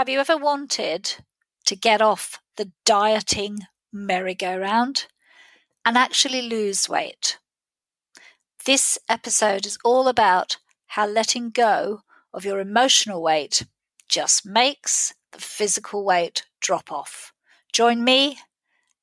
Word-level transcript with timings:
Have 0.00 0.08
you 0.08 0.18
ever 0.18 0.38
wanted 0.38 1.16
to 1.66 1.76
get 1.76 2.00
off 2.00 2.40
the 2.56 2.72
dieting 2.86 3.66
merry-go-round 3.92 5.04
and 5.84 5.98
actually 5.98 6.40
lose 6.40 6.88
weight? 6.88 7.38
This 8.64 8.98
episode 9.10 9.66
is 9.66 9.76
all 9.84 10.08
about 10.08 10.56
how 10.86 11.06
letting 11.06 11.50
go 11.50 12.00
of 12.32 12.46
your 12.46 12.60
emotional 12.60 13.22
weight 13.22 13.66
just 14.08 14.46
makes 14.46 15.12
the 15.32 15.38
physical 15.38 16.02
weight 16.02 16.46
drop 16.62 16.90
off. 16.90 17.34
Join 17.70 18.02
me 18.02 18.38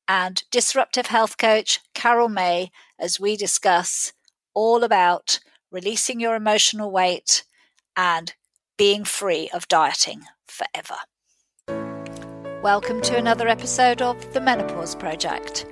and 0.07 0.41
disruptive 0.49 1.05
health 1.05 1.37
coach 1.37 1.79
Carol 1.93 2.27
May 2.27 2.71
as 2.97 3.19
we 3.19 3.37
discuss 3.37 4.13
all 4.55 4.83
about 4.83 5.41
releasing 5.69 6.19
your 6.19 6.33
emotional 6.33 6.89
weight 6.89 7.43
and 7.95 8.33
being 8.77 9.05
free 9.05 9.47
of 9.53 9.67
dieting 9.67 10.23
forever. 10.49 10.95
Welcome 12.63 13.01
to 13.01 13.17
another 13.17 13.47
episode 13.47 14.01
of 14.01 14.33
The 14.33 14.41
Menopause 14.41 14.95
Project. 14.95 15.65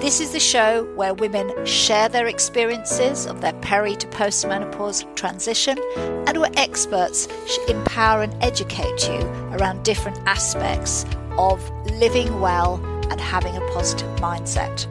This 0.00 0.20
is 0.20 0.32
the 0.32 0.40
show 0.40 0.84
where 0.96 1.14
women 1.14 1.52
share 1.66 2.08
their 2.08 2.26
experiences 2.26 3.26
of 3.26 3.40
their 3.40 3.52
peri 3.54 3.96
to 3.96 4.06
postmenopause 4.08 5.04
transition 5.14 5.78
and 5.96 6.38
where 6.38 6.50
experts 6.56 7.28
empower 7.68 8.22
and 8.22 8.34
educate 8.42 9.06
you 9.06 9.20
around 9.52 9.84
different 9.84 10.18
aspects 10.26 11.04
of 11.38 11.70
living 11.92 12.40
well 12.40 12.82
and 13.10 13.20
having 13.20 13.56
a 13.56 13.60
positive 13.72 14.08
mindset. 14.16 14.88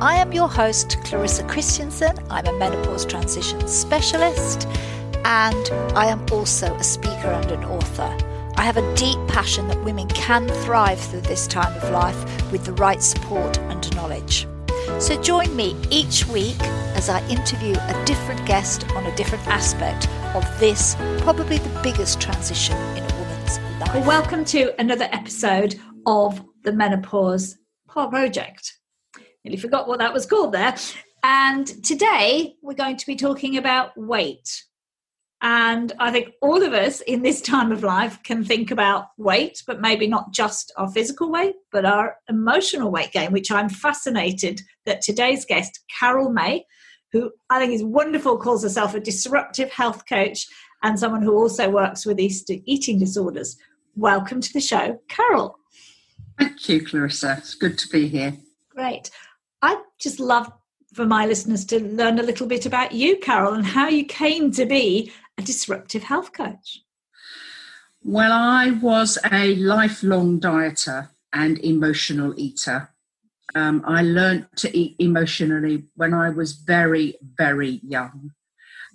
I 0.00 0.14
am 0.16 0.32
your 0.32 0.48
host, 0.48 0.96
Clarissa 1.04 1.42
Kristjansson. 1.42 2.24
I'm 2.30 2.46
a 2.46 2.52
menopause 2.58 3.04
transition 3.04 3.66
specialist 3.68 4.66
and 5.24 5.68
I 5.94 6.06
am 6.06 6.24
also 6.32 6.74
a 6.76 6.84
speaker 6.84 7.28
and 7.28 7.50
an 7.50 7.64
author. 7.64 8.29
I 8.60 8.64
have 8.64 8.76
a 8.76 8.94
deep 8.94 9.16
passion 9.26 9.68
that 9.68 9.84
women 9.84 10.06
can 10.08 10.46
thrive 10.46 11.00
through 11.00 11.22
this 11.22 11.46
time 11.46 11.74
of 11.78 11.90
life 11.92 12.52
with 12.52 12.66
the 12.66 12.74
right 12.74 13.02
support 13.02 13.58
and 13.58 13.96
knowledge. 13.96 14.46
So 14.98 15.18
join 15.22 15.56
me 15.56 15.74
each 15.88 16.26
week 16.26 16.60
as 16.94 17.08
I 17.08 17.26
interview 17.30 17.74
a 17.74 18.04
different 18.04 18.44
guest 18.44 18.86
on 18.90 19.06
a 19.06 19.16
different 19.16 19.46
aspect 19.46 20.10
of 20.36 20.44
this, 20.60 20.94
probably 21.20 21.56
the 21.56 21.80
biggest 21.82 22.20
transition 22.20 22.76
in 22.98 23.02
a 23.02 23.14
woman's 23.16 23.58
life. 23.80 23.94
Well, 23.94 24.06
welcome 24.06 24.44
to 24.44 24.78
another 24.78 25.08
episode 25.10 25.80
of 26.04 26.44
the 26.62 26.74
Menopause 26.74 27.56
Project. 27.88 28.76
Nearly 29.42 29.56
forgot 29.56 29.88
what 29.88 30.00
that 30.00 30.12
was 30.12 30.26
called 30.26 30.52
there. 30.52 30.76
And 31.24 31.66
today 31.82 32.56
we're 32.60 32.74
going 32.74 32.98
to 32.98 33.06
be 33.06 33.16
talking 33.16 33.56
about 33.56 33.96
weight. 33.96 34.64
And 35.42 35.92
I 35.98 36.10
think 36.10 36.32
all 36.42 36.62
of 36.62 36.74
us 36.74 37.00
in 37.00 37.22
this 37.22 37.40
time 37.40 37.72
of 37.72 37.82
life 37.82 38.22
can 38.22 38.44
think 38.44 38.70
about 38.70 39.06
weight, 39.16 39.62
but 39.66 39.80
maybe 39.80 40.06
not 40.06 40.32
just 40.32 40.70
our 40.76 40.90
physical 40.90 41.30
weight, 41.30 41.54
but 41.72 41.86
our 41.86 42.16
emotional 42.28 42.90
weight 42.90 43.12
gain, 43.12 43.32
which 43.32 43.50
I'm 43.50 43.70
fascinated 43.70 44.60
that 44.84 45.00
today's 45.00 45.46
guest, 45.46 45.80
Carol 45.98 46.30
May, 46.30 46.66
who 47.12 47.30
I 47.48 47.58
think 47.58 47.72
is 47.72 47.82
wonderful, 47.82 48.36
calls 48.36 48.62
herself 48.62 48.94
a 48.94 49.00
disruptive 49.00 49.70
health 49.70 50.04
coach 50.06 50.46
and 50.82 50.98
someone 50.98 51.22
who 51.22 51.34
also 51.34 51.70
works 51.70 52.04
with 52.04 52.20
eating 52.20 52.98
disorders. 52.98 53.56
Welcome 53.96 54.42
to 54.42 54.52
the 54.52 54.60
show, 54.60 55.00
Carol. 55.08 55.58
Thank 56.38 56.68
you, 56.68 56.84
Clarissa. 56.84 57.36
It's 57.38 57.54
good 57.54 57.78
to 57.78 57.88
be 57.88 58.08
here. 58.08 58.34
Great. 58.68 59.10
I'd 59.62 59.82
just 59.98 60.20
love 60.20 60.52
for 60.94 61.06
my 61.06 61.24
listeners 61.24 61.64
to 61.66 61.80
learn 61.80 62.18
a 62.18 62.22
little 62.22 62.46
bit 62.46 62.66
about 62.66 62.92
you, 62.92 63.16
Carol, 63.18 63.54
and 63.54 63.64
how 63.64 63.88
you 63.88 64.04
came 64.04 64.50
to 64.52 64.66
be 64.66 65.12
a 65.40 65.42
disruptive 65.42 66.04
health 66.04 66.32
coach. 66.32 66.82
Well, 68.02 68.32
I 68.32 68.70
was 68.70 69.18
a 69.30 69.56
lifelong 69.56 70.40
dieter 70.40 71.08
and 71.32 71.58
emotional 71.58 72.34
eater. 72.36 72.90
Um, 73.54 73.82
I 73.86 74.02
learned 74.02 74.46
to 74.56 74.76
eat 74.76 74.96
emotionally 74.98 75.84
when 75.96 76.14
I 76.14 76.30
was 76.30 76.52
very, 76.52 77.16
very 77.36 77.80
young. 77.82 78.32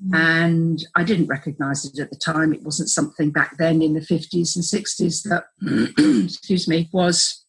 Mm. 0.04 0.18
And 0.18 0.86
I 0.96 1.04
didn't 1.04 1.28
recognize 1.28 1.86
it 1.86 2.00
at 2.00 2.10
the 2.10 2.16
time. 2.16 2.54
It 2.54 2.64
wasn't 2.64 2.90
something 2.90 3.32
back 3.32 3.58
then 3.58 3.82
in 3.82 3.94
the 3.94 4.02
50s 4.02 4.56
and 4.56 4.64
60s 4.64 5.24
that, 5.30 5.46
excuse 6.26 6.68
me, 6.68 6.90
was 6.94 7.46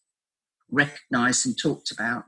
recognized 0.71 1.45
and 1.45 1.57
talked 1.57 1.91
about. 1.91 2.25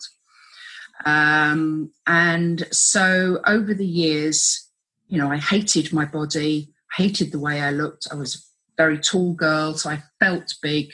Um, 1.05 1.91
and 2.05 2.67
so 2.71 3.39
over 3.45 3.73
the 3.73 3.87
years, 3.87 4.68
you 5.09 5.17
know, 5.17 5.31
I 5.31 5.37
hated 5.37 5.91
my 5.91 6.05
body, 6.05 6.71
hated 6.95 7.31
the 7.31 7.39
way 7.39 7.61
I 7.61 7.71
looked. 7.71 8.07
I 8.11 8.15
was 8.15 8.35
a 8.35 8.39
very 8.77 8.99
tall 8.99 9.33
girl, 9.33 9.73
so 9.73 9.89
I 9.89 10.03
felt 10.19 10.53
big 10.61 10.91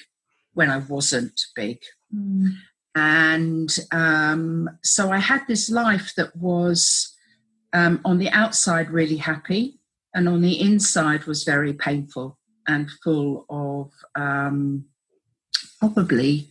when 0.54 0.72
I 0.72 0.78
wasn't 0.78 1.40
big. 1.54 1.80
Mm. 2.14 2.56
And 2.96 3.78
um, 3.92 4.70
so 4.84 5.12
I 5.12 5.20
had 5.20 5.42
this 5.48 5.70
life 5.70 6.14
that 6.16 6.34
was 6.36 7.14
um, 7.74 8.00
on 8.06 8.18
the 8.18 8.30
outside 8.30 8.90
really 8.90 9.18
happy, 9.18 9.80
and 10.14 10.30
on 10.30 10.42
the 10.42 10.62
inside 10.62 11.26
was 11.26 11.44
very 11.44 11.74
painful 11.74 12.40
and 12.68 12.90
full 13.04 13.46
of 13.50 13.92
um, 14.16 14.86
probably 15.80 16.50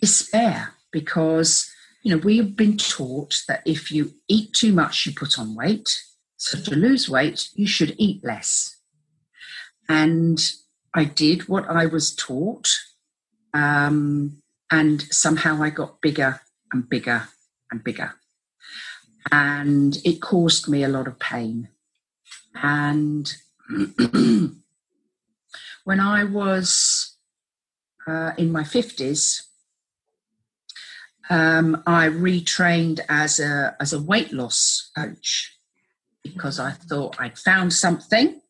despair 0.00 0.72
because 0.92 1.70
you 2.04 2.14
know 2.14 2.22
we've 2.22 2.56
been 2.56 2.76
taught 2.76 3.42
that 3.48 3.60
if 3.66 3.90
you 3.90 4.12
eat 4.28 4.52
too 4.54 4.72
much 4.72 5.04
you 5.04 5.12
put 5.12 5.38
on 5.38 5.54
weight 5.54 6.00
so 6.40 6.58
to 6.58 6.74
lose 6.74 7.08
weight 7.08 7.48
you 7.54 7.66
should 7.66 7.94
eat 7.98 8.24
less. 8.24 8.76
And 9.88 10.38
i 10.92 11.04
did 11.04 11.48
what 11.48 11.68
i 11.68 11.86
was 11.86 12.14
taught 12.14 12.68
um, 13.54 14.42
and 14.70 15.02
somehow 15.02 15.62
i 15.62 15.70
got 15.70 16.00
bigger 16.00 16.40
and 16.72 16.88
bigger 16.88 17.28
and 17.70 17.82
bigger. 17.84 18.14
And 19.30 19.98
it 20.04 20.20
caused 20.20 20.68
me 20.68 20.82
a 20.82 20.88
lot 20.88 21.06
of 21.06 21.18
pain. 21.18 21.68
And 22.54 23.32
when 25.84 26.00
I 26.00 26.24
was 26.24 27.16
uh, 28.06 28.32
in 28.36 28.50
my 28.50 28.62
50s, 28.62 29.42
um, 31.28 31.82
I 31.86 32.08
retrained 32.08 33.00
as 33.08 33.38
a, 33.38 33.76
as 33.78 33.92
a 33.92 34.02
weight 34.02 34.32
loss 34.32 34.90
coach 34.96 35.59
because 36.22 36.60
I 36.60 36.72
thought 36.72 37.16
I'd 37.18 37.38
found 37.38 37.72
something 37.72 38.40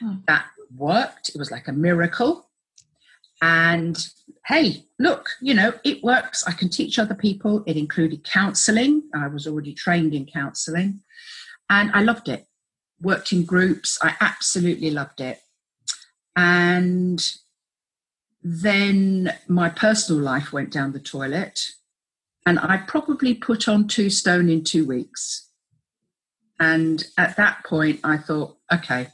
hmm. 0.00 0.14
that 0.26 0.46
worked. 0.76 1.30
It 1.30 1.38
was 1.38 1.50
like 1.50 1.68
a 1.68 1.72
miracle. 1.72 2.48
And 3.42 3.98
hey, 4.46 4.84
look, 4.98 5.30
you 5.40 5.54
know, 5.54 5.72
it 5.84 6.02
works. 6.02 6.44
I 6.46 6.52
can 6.52 6.68
teach 6.68 6.98
other 6.98 7.14
people. 7.14 7.62
It 7.66 7.76
included 7.76 8.24
counseling. 8.24 9.02
I 9.14 9.28
was 9.28 9.46
already 9.46 9.74
trained 9.74 10.14
in 10.14 10.26
counseling 10.26 11.00
and 11.68 11.90
I 11.92 12.02
loved 12.02 12.28
it. 12.28 12.46
Worked 13.00 13.32
in 13.32 13.44
groups. 13.44 13.98
I 14.02 14.14
absolutely 14.20 14.90
loved 14.90 15.20
it. 15.20 15.38
And 16.34 17.22
then 18.42 19.34
my 19.48 19.68
personal 19.68 20.22
life 20.22 20.52
went 20.52 20.70
down 20.70 20.92
the 20.92 21.00
toilet 21.00 21.60
and 22.46 22.60
I 22.60 22.78
probably 22.78 23.34
put 23.34 23.68
on 23.68 23.88
two 23.88 24.08
stone 24.08 24.48
in 24.48 24.62
two 24.62 24.86
weeks. 24.86 25.45
And 26.58 27.04
at 27.18 27.36
that 27.36 27.64
point, 27.64 28.00
I 28.02 28.16
thought, 28.16 28.56
okay, 28.72 29.08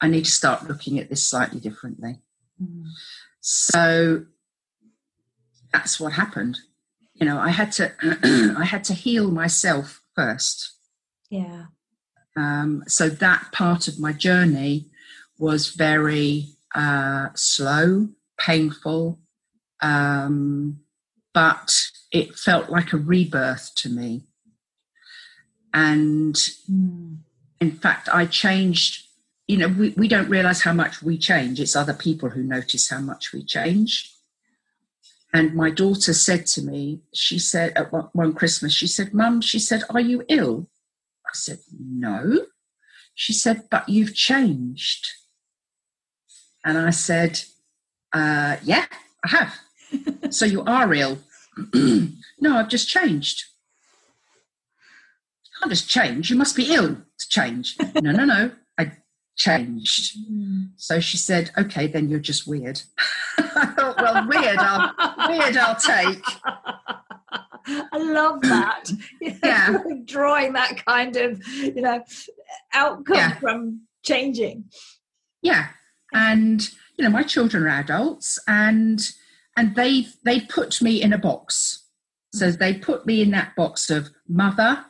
I 0.00 0.08
need 0.08 0.24
to 0.24 0.30
start 0.30 0.68
looking 0.68 0.98
at 0.98 1.08
this 1.08 1.24
slightly 1.24 1.60
differently. 1.60 2.20
Mm. 2.62 2.84
So 3.40 4.26
that's 5.72 5.98
what 5.98 6.12
happened. 6.12 6.58
You 7.14 7.26
know, 7.26 7.38
I 7.38 7.50
had 7.50 7.72
to 7.72 7.92
I 8.58 8.64
had 8.64 8.84
to 8.84 8.94
heal 8.94 9.30
myself 9.30 10.02
first. 10.14 10.74
Yeah. 11.28 11.64
Um, 12.36 12.84
so 12.86 13.08
that 13.08 13.48
part 13.52 13.88
of 13.88 13.98
my 13.98 14.12
journey 14.12 14.86
was 15.38 15.70
very 15.70 16.50
uh, 16.74 17.28
slow, 17.34 18.08
painful, 18.38 19.18
um, 19.80 20.80
but 21.34 21.74
it 22.12 22.36
felt 22.36 22.70
like 22.70 22.92
a 22.92 22.98
rebirth 22.98 23.72
to 23.76 23.88
me. 23.88 24.24
And 25.72 26.34
mm. 26.70 27.16
in 27.60 27.72
fact, 27.72 28.08
I 28.12 28.26
changed. 28.26 29.06
You 29.46 29.56
know, 29.56 29.68
we, 29.68 29.90
we 29.96 30.06
don't 30.06 30.28
realize 30.28 30.62
how 30.62 30.72
much 30.72 31.02
we 31.02 31.18
change. 31.18 31.60
It's 31.60 31.74
other 31.74 31.94
people 31.94 32.30
who 32.30 32.42
notice 32.42 32.88
how 32.88 33.00
much 33.00 33.32
we 33.32 33.42
change. 33.42 34.14
And 35.32 35.54
my 35.54 35.70
daughter 35.70 36.12
said 36.12 36.46
to 36.46 36.62
me, 36.62 37.00
she 37.14 37.38
said 37.38 37.72
at 37.76 37.92
one 38.14 38.32
Christmas, 38.32 38.72
she 38.72 38.86
said, 38.86 39.14
Mum, 39.14 39.40
she 39.40 39.58
said, 39.58 39.82
Are 39.90 40.00
you 40.00 40.24
ill? 40.28 40.68
I 41.24 41.30
said, 41.34 41.58
No. 41.78 42.46
She 43.14 43.32
said, 43.32 43.64
But 43.70 43.88
you've 43.88 44.14
changed. 44.14 45.08
And 46.64 46.78
I 46.78 46.90
said, 46.90 47.42
uh, 48.12 48.56
Yeah, 48.62 48.86
I 49.24 49.28
have. 49.28 49.58
so 50.30 50.46
you 50.46 50.62
are 50.62 50.92
ill. 50.94 51.18
no, 51.74 52.56
I've 52.56 52.68
just 52.68 52.88
changed. 52.88 53.44
Can't 55.60 55.70
just 55.70 55.88
change. 55.88 56.30
You 56.30 56.36
must 56.36 56.56
be 56.56 56.72
ill 56.74 56.96
to 56.96 57.28
change. 57.28 57.76
no, 58.00 58.12
no, 58.12 58.24
no. 58.24 58.50
I 58.78 58.92
changed. 59.36 60.16
Mm. 60.30 60.70
So 60.76 61.00
she 61.00 61.16
said, 61.16 61.50
"Okay, 61.58 61.86
then 61.86 62.08
you're 62.08 62.18
just 62.18 62.46
weird." 62.46 62.82
I 63.38 63.66
thought, 63.76 63.96
"Well, 64.00 64.26
weird, 64.26 64.58
I'll 64.58 65.28
weird, 65.28 65.56
I'll 65.56 65.76
take." 65.76 66.24
I 67.66 67.98
love 67.98 68.40
that. 68.42 68.90
yeah, 69.20 69.78
drawing 70.04 70.52
that 70.54 70.84
kind 70.84 71.16
of 71.16 71.46
you 71.46 71.80
know 71.80 72.02
outcome 72.72 73.16
yeah. 73.16 73.34
from 73.38 73.82
changing. 74.04 74.64
Yeah, 75.42 75.68
and 76.12 76.68
you 76.96 77.04
know, 77.04 77.10
my 77.10 77.22
children 77.22 77.64
are 77.64 77.80
adults, 77.80 78.38
and 78.46 79.00
and 79.56 79.74
they 79.74 80.06
they 80.24 80.40
put 80.40 80.80
me 80.82 81.02
in 81.02 81.12
a 81.12 81.18
box. 81.18 81.86
So 82.32 82.52
they 82.52 82.74
put 82.74 83.06
me 83.06 83.22
in 83.22 83.32
that 83.32 83.56
box 83.56 83.90
of 83.90 84.10
mother, 84.28 84.84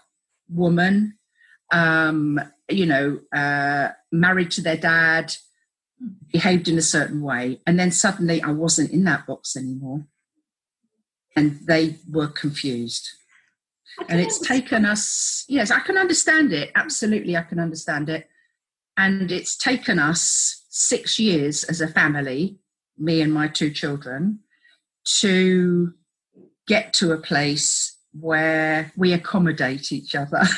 woman, 0.52 1.19
um, 1.73 2.41
you 2.69 2.87
know, 2.87 3.20
uh, 3.35 3.91
married 4.12 4.50
to 4.52 4.62
their 4.62 4.76
dad, 4.76 5.35
behaved 6.32 6.69
in 6.69 6.79
a 6.79 6.82
certain 6.82 7.23
way, 7.23 7.61
and 7.67 7.79
then 7.79 7.91
suddenly 7.91 8.43
I 8.43 8.50
wasn't 8.50 8.91
in 8.91 9.05
that 9.05 9.26
box 9.26 9.56
anymore, 9.56 10.06
and 11.37 11.61
they 11.67 11.97
were 12.11 12.29
confused. 12.29 13.08
And 14.08 14.20
it's 14.20 14.38
taken 14.38 14.85
us, 14.85 15.44
yes, 15.49 15.70
I 15.70 15.81
can 15.81 15.99
understand 15.99 16.53
it. 16.53 16.70
Absolutely, 16.75 17.37
I 17.37 17.43
can 17.43 17.58
understand 17.58 18.08
it. 18.08 18.29
And 18.96 19.31
it's 19.31 19.56
taken 19.56 19.99
us 19.99 20.64
six 20.70 21.19
years 21.19 21.64
as 21.64 21.81
a 21.81 21.88
family, 21.88 22.58
me 22.96 23.20
and 23.20 23.32
my 23.32 23.49
two 23.49 23.70
children, 23.70 24.41
to 25.20 25.93
get 26.67 26.93
to 26.94 27.12
a 27.12 27.19
place 27.19 27.96
where 28.18 28.92
we 28.96 29.12
accommodate 29.12 29.92
each 29.92 30.14
other. 30.14 30.42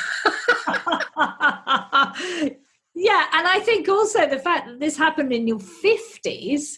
yeah, 2.95 3.25
and 3.33 3.47
I 3.47 3.61
think 3.63 3.87
also 3.87 4.27
the 4.27 4.39
fact 4.39 4.67
that 4.67 4.79
this 4.79 4.97
happened 4.97 5.31
in 5.31 5.47
your 5.47 5.59
50s. 5.59 6.77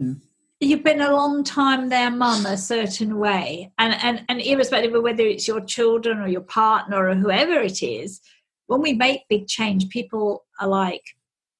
Mm. 0.00 0.20
You've 0.58 0.82
been 0.84 1.02
a 1.02 1.12
long 1.12 1.44
time 1.44 1.90
their 1.90 2.10
mum 2.10 2.46
a 2.46 2.56
certain 2.56 3.18
way, 3.18 3.72
and, 3.78 3.94
and 4.02 4.24
and 4.28 4.40
irrespective 4.40 4.94
of 4.94 5.02
whether 5.02 5.22
it's 5.22 5.46
your 5.46 5.60
children 5.60 6.18
or 6.18 6.28
your 6.28 6.40
partner 6.40 7.08
or 7.08 7.14
whoever 7.14 7.60
it 7.60 7.82
is, 7.82 8.22
when 8.66 8.80
we 8.80 8.94
make 8.94 9.28
big 9.28 9.46
change, 9.48 9.90
people 9.90 10.46
are 10.58 10.68
like, 10.68 11.02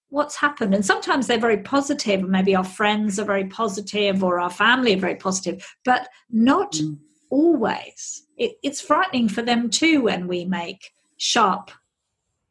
what's 0.08 0.36
happened 0.36 0.72
and 0.74 0.86
sometimes 0.86 1.26
they're 1.26 1.38
very 1.38 1.58
positive 1.58 2.22
maybe 2.22 2.54
our 2.54 2.64
friends 2.64 3.18
are 3.18 3.24
very 3.24 3.46
positive 3.46 4.22
or 4.22 4.38
our 4.38 4.50
family 4.50 4.94
are 4.94 4.98
very 4.98 5.16
positive 5.16 5.76
but 5.84 6.08
not 6.30 6.72
mm. 6.72 6.96
Always. 7.30 8.26
It, 8.36 8.58
it's 8.62 8.80
frightening 8.80 9.28
for 9.28 9.42
them 9.42 9.70
too 9.70 10.02
when 10.02 10.28
we 10.28 10.44
make 10.44 10.92
sharp 11.16 11.70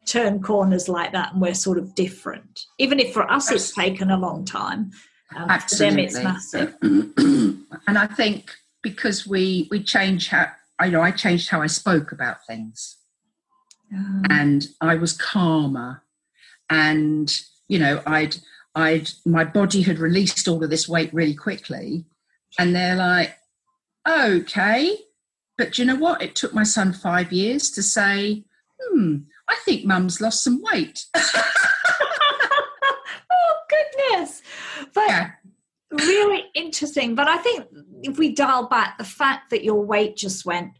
turn 0.06 0.42
corners 0.42 0.88
like 0.88 1.12
that 1.12 1.34
and 1.34 1.42
we're 1.42 1.54
sort 1.54 1.78
of 1.78 1.96
different. 1.96 2.66
Even 2.78 3.00
if 3.00 3.14
for 3.14 3.30
us 3.30 3.52
it's 3.52 3.74
taken 3.74 4.12
a 4.12 4.18
long 4.18 4.46
time 4.46 4.92
um, 5.36 5.60
for 5.60 5.76
them 5.76 6.00
it's 6.00 6.16
massive. 6.16 6.76
And 7.88 7.98
i 7.98 8.08
think 8.08 8.52
because 8.82 9.28
we 9.28 9.68
we 9.70 9.84
change 9.84 10.30
how 10.30 10.48
i 10.80 10.90
know 10.90 11.02
i 11.02 11.12
changed 11.12 11.50
how 11.50 11.62
i 11.62 11.68
spoke 11.68 12.12
about 12.12 12.46
things. 12.48 12.98
Um, 13.94 14.24
and 14.30 14.68
i 14.82 14.96
was 14.96 15.14
calmer. 15.14 16.04
And 16.70 17.36
you 17.68 17.80
know 17.80 18.02
i'd 18.06 18.38
i'd 18.76 19.10
my 19.26 19.44
body 19.44 19.82
had 19.82 20.00
released 20.00 20.48
all 20.48 20.64
of 20.64 20.70
this 20.70 20.88
weight 20.88 21.14
really 21.14 21.36
quickly. 21.36 22.06
And 22.58 22.76
they're 22.76 22.96
like 22.96 23.38
okay. 24.08 24.98
But 25.58 25.78
you 25.78 25.86
know 25.86 25.96
what? 25.96 26.22
It 26.22 26.36
took 26.36 26.54
my 26.54 26.64
son 26.64 26.94
five 26.94 27.32
years 27.32 27.70
to 27.72 27.84
say 27.84 28.44
hmm 28.92 29.16
i 29.48 29.56
think 29.64 29.86
mum's 29.86 30.20
lost 30.20 30.44
some 30.44 30.62
weight. 30.72 31.06
Oh 33.38 33.56
goodness. 33.70 34.42
But 34.94 35.08
yeah. 35.08 35.32
really 35.92 36.44
interesting. 36.54 37.16
But 37.16 37.28
i 37.28 37.38
think 37.38 37.66
if 38.04 38.18
we 38.18 38.34
dial 38.34 38.68
back 38.68 38.98
the 38.98 39.04
fact 39.04 39.50
that 39.52 39.64
your 39.64 39.82
weight 39.82 40.18
just 40.18 40.46
went 40.46 40.72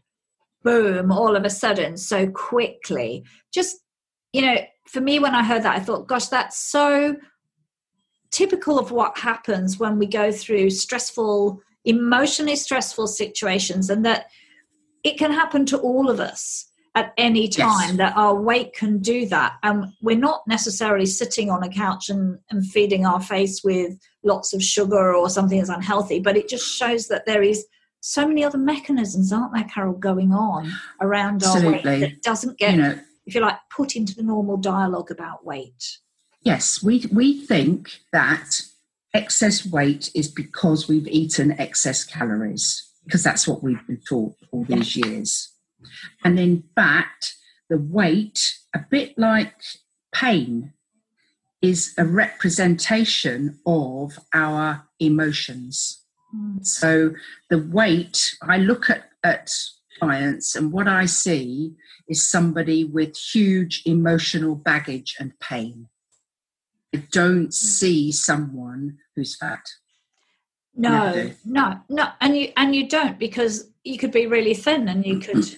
boom 0.62 1.10
all 1.12 1.36
of 1.36 1.44
a 1.44 1.50
sudden 1.50 1.96
so 1.96 2.26
quickly 2.28 3.24
just 3.52 3.76
you 4.32 4.42
know 4.42 4.58
for 4.86 5.00
me, 5.00 5.18
when 5.18 5.34
I 5.34 5.44
heard 5.44 5.62
that, 5.64 5.76
I 5.76 5.80
thought, 5.80 6.06
gosh, 6.06 6.26
that's 6.26 6.58
so 6.58 7.16
typical 8.30 8.78
of 8.78 8.90
what 8.90 9.18
happens 9.18 9.78
when 9.78 9.98
we 9.98 10.06
go 10.06 10.30
through 10.32 10.70
stressful, 10.70 11.60
emotionally 11.86 12.56
stressful 12.56 13.06
situations, 13.06 13.88
and 13.88 14.04
that 14.04 14.26
it 15.02 15.18
can 15.18 15.32
happen 15.32 15.64
to 15.66 15.78
all 15.78 16.10
of 16.10 16.20
us 16.20 16.66
at 16.96 17.12
any 17.18 17.46
time 17.46 17.90
yes. 17.90 17.96
that 17.98 18.16
our 18.16 18.34
weight 18.34 18.72
can 18.74 18.98
do 18.98 19.26
that. 19.26 19.54
And 19.62 19.92
we're 20.00 20.16
not 20.16 20.40
necessarily 20.48 21.04
sitting 21.04 21.50
on 21.50 21.62
a 21.62 21.68
couch 21.68 22.08
and, 22.08 22.38
and 22.50 22.66
feeding 22.66 23.04
our 23.04 23.20
face 23.20 23.62
with 23.62 23.98
lots 24.24 24.54
of 24.54 24.62
sugar 24.62 25.14
or 25.14 25.28
something 25.28 25.58
that's 25.58 25.70
unhealthy, 25.70 26.20
but 26.20 26.38
it 26.38 26.48
just 26.48 26.66
shows 26.66 27.08
that 27.08 27.26
there 27.26 27.42
is 27.42 27.66
so 28.00 28.26
many 28.26 28.42
other 28.42 28.56
mechanisms, 28.56 29.30
aren't 29.30 29.52
there, 29.52 29.64
Carol, 29.64 29.92
going 29.92 30.32
on 30.32 30.72
around 31.00 31.42
Absolutely. 31.42 31.66
our 31.66 31.72
weight 31.84 32.00
that 32.00 32.22
doesn't 32.22 32.58
get 32.58 32.74
you 32.74 32.80
know, 32.80 32.98
if 33.26 33.34
you 33.34 33.42
like, 33.42 33.58
put 33.70 33.94
into 33.94 34.14
the 34.14 34.22
normal 34.22 34.56
dialogue 34.56 35.10
about 35.10 35.44
weight? 35.44 35.98
Yes, 36.40 36.82
we, 36.82 37.04
we 37.12 37.44
think 37.44 38.00
that 38.12 38.62
excess 39.14 39.66
weight 39.66 40.10
is 40.14 40.28
because 40.28 40.88
we've 40.88 41.08
eaten 41.08 41.58
excess 41.60 42.04
calories, 42.04 42.82
because 43.04 43.22
that's 43.22 43.46
what 43.46 43.62
we've 43.62 43.86
been 43.86 44.00
taught 44.08 44.34
all 44.52 44.64
these 44.64 44.96
years. 44.96 45.50
And 46.24 46.38
in 46.38 46.64
fact, 46.74 47.34
the 47.68 47.78
weight, 47.78 48.54
a 48.74 48.80
bit 48.90 49.16
like 49.18 49.54
pain, 50.12 50.72
is 51.62 51.94
a 51.98 52.04
representation 52.04 53.58
of 53.66 54.18
our 54.34 54.86
emotions. 55.00 56.02
Mm. 56.34 56.64
So 56.64 57.14
the 57.50 57.58
weight, 57.58 58.34
I 58.42 58.58
look 58.58 58.90
at, 58.90 59.04
at 59.24 59.50
clients 59.98 60.54
and 60.54 60.72
what 60.72 60.86
I 60.86 61.06
see 61.06 61.74
is 62.08 62.28
somebody 62.28 62.84
with 62.84 63.16
huge 63.16 63.82
emotional 63.86 64.54
baggage 64.54 65.16
and 65.18 65.38
pain. 65.40 65.88
I 66.96 67.02
don't 67.12 67.52
see 67.52 68.10
someone 68.10 68.98
who's 69.14 69.36
fat. 69.36 69.66
No, 70.74 71.30
no, 71.44 71.80
no, 71.88 72.08
and 72.20 72.36
you 72.36 72.52
and 72.56 72.74
you 72.74 72.88
don't 72.88 73.18
because 73.18 73.70
you 73.84 73.98
could 73.98 74.12
be 74.12 74.26
really 74.26 74.54
thin 74.54 74.88
and 74.88 75.06
you 75.06 75.18
could 75.18 75.56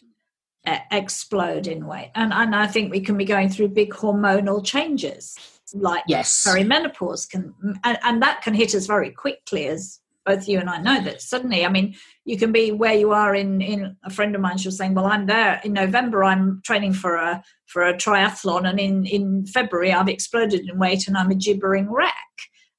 explode 0.90 1.66
in 1.66 1.86
weight. 1.86 2.10
And 2.14 2.32
and 2.32 2.54
I 2.54 2.66
think 2.66 2.90
we 2.90 3.00
can 3.00 3.16
be 3.16 3.24
going 3.24 3.48
through 3.48 3.68
big 3.68 3.90
hormonal 3.90 4.64
changes 4.64 5.36
like 5.74 6.02
yes. 6.06 6.46
perimenopause 6.46 7.28
can 7.28 7.54
and, 7.84 7.98
and 8.02 8.22
that 8.22 8.42
can 8.42 8.54
hit 8.54 8.74
us 8.74 8.86
very 8.86 9.10
quickly 9.10 9.66
as 9.66 10.00
both 10.28 10.46
you 10.46 10.60
and 10.60 10.68
I 10.68 10.78
know 10.78 11.00
that 11.02 11.22
suddenly, 11.22 11.64
I 11.64 11.70
mean, 11.70 11.96
you 12.26 12.36
can 12.36 12.52
be 12.52 12.70
where 12.70 12.92
you 12.92 13.12
are 13.12 13.34
in, 13.34 13.62
in 13.62 13.96
a 14.04 14.10
friend 14.10 14.34
of 14.34 14.42
mine, 14.42 14.58
she 14.58 14.68
was 14.68 14.76
saying, 14.76 14.94
well, 14.94 15.06
I'm 15.06 15.24
there 15.24 15.58
in 15.64 15.72
November, 15.72 16.22
I'm 16.22 16.60
training 16.64 16.92
for 16.92 17.16
a, 17.16 17.42
for 17.64 17.82
a 17.82 17.94
triathlon. 17.94 18.68
And 18.68 18.78
in, 18.78 19.06
in 19.06 19.46
February, 19.46 19.90
I've 19.90 20.08
exploded 20.08 20.68
in 20.68 20.78
weight 20.78 21.08
and 21.08 21.16
I'm 21.16 21.30
a 21.30 21.34
gibbering 21.34 21.90
wreck. 21.90 22.12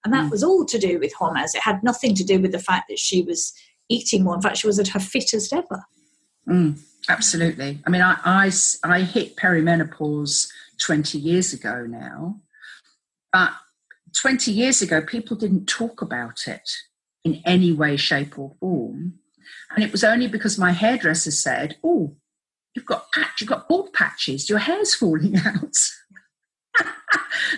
And 0.05 0.13
that 0.13 0.27
mm. 0.27 0.31
was 0.31 0.43
all 0.43 0.63
to 0.65 0.77
do 0.77 0.99
with 0.99 1.11
hormones. 1.13 1.55
It 1.55 1.63
had 1.63 1.83
nothing 1.83 2.13
to 2.15 2.23
do 2.23 2.39
with 2.39 2.51
the 2.51 2.59
fact 2.59 2.85
that 2.89 2.99
she 2.99 3.23
was 3.23 3.51
eating 3.89 4.23
more. 4.23 4.35
In 4.35 4.41
fact, 4.41 4.57
she 4.57 4.67
was 4.67 4.77
at 4.77 4.89
her 4.89 4.99
fittest 4.99 5.51
ever. 5.51 5.83
Mm, 6.47 6.79
absolutely. 7.09 7.79
I 7.85 7.89
mean, 7.89 8.03
I, 8.03 8.15
I, 8.23 8.51
I 8.83 9.01
hit 9.01 9.37
perimenopause 9.37 10.47
20 10.79 11.17
years 11.17 11.51
ago 11.51 11.87
now, 11.89 12.39
but 13.33 13.53
20 14.21 14.51
years 14.51 14.83
ago, 14.83 15.01
people 15.01 15.35
didn't 15.35 15.65
talk 15.65 16.03
about 16.03 16.47
it 16.47 16.69
in 17.23 17.41
any 17.45 17.71
way, 17.71 17.97
shape, 17.97 18.37
or 18.37 18.55
form. 18.59 19.15
And 19.75 19.83
it 19.83 19.91
was 19.91 20.03
only 20.03 20.27
because 20.27 20.57
my 20.57 20.71
hairdresser 20.71 21.31
said, 21.31 21.77
Oh, 21.83 22.15
you've 22.75 22.85
got 22.85 23.11
patch, 23.11 23.41
you've 23.41 23.49
got 23.49 23.67
bald 23.67 23.93
patches, 23.93 24.49
your 24.49 24.59
hair's 24.59 24.95
falling 24.95 25.35
out. 25.45 25.75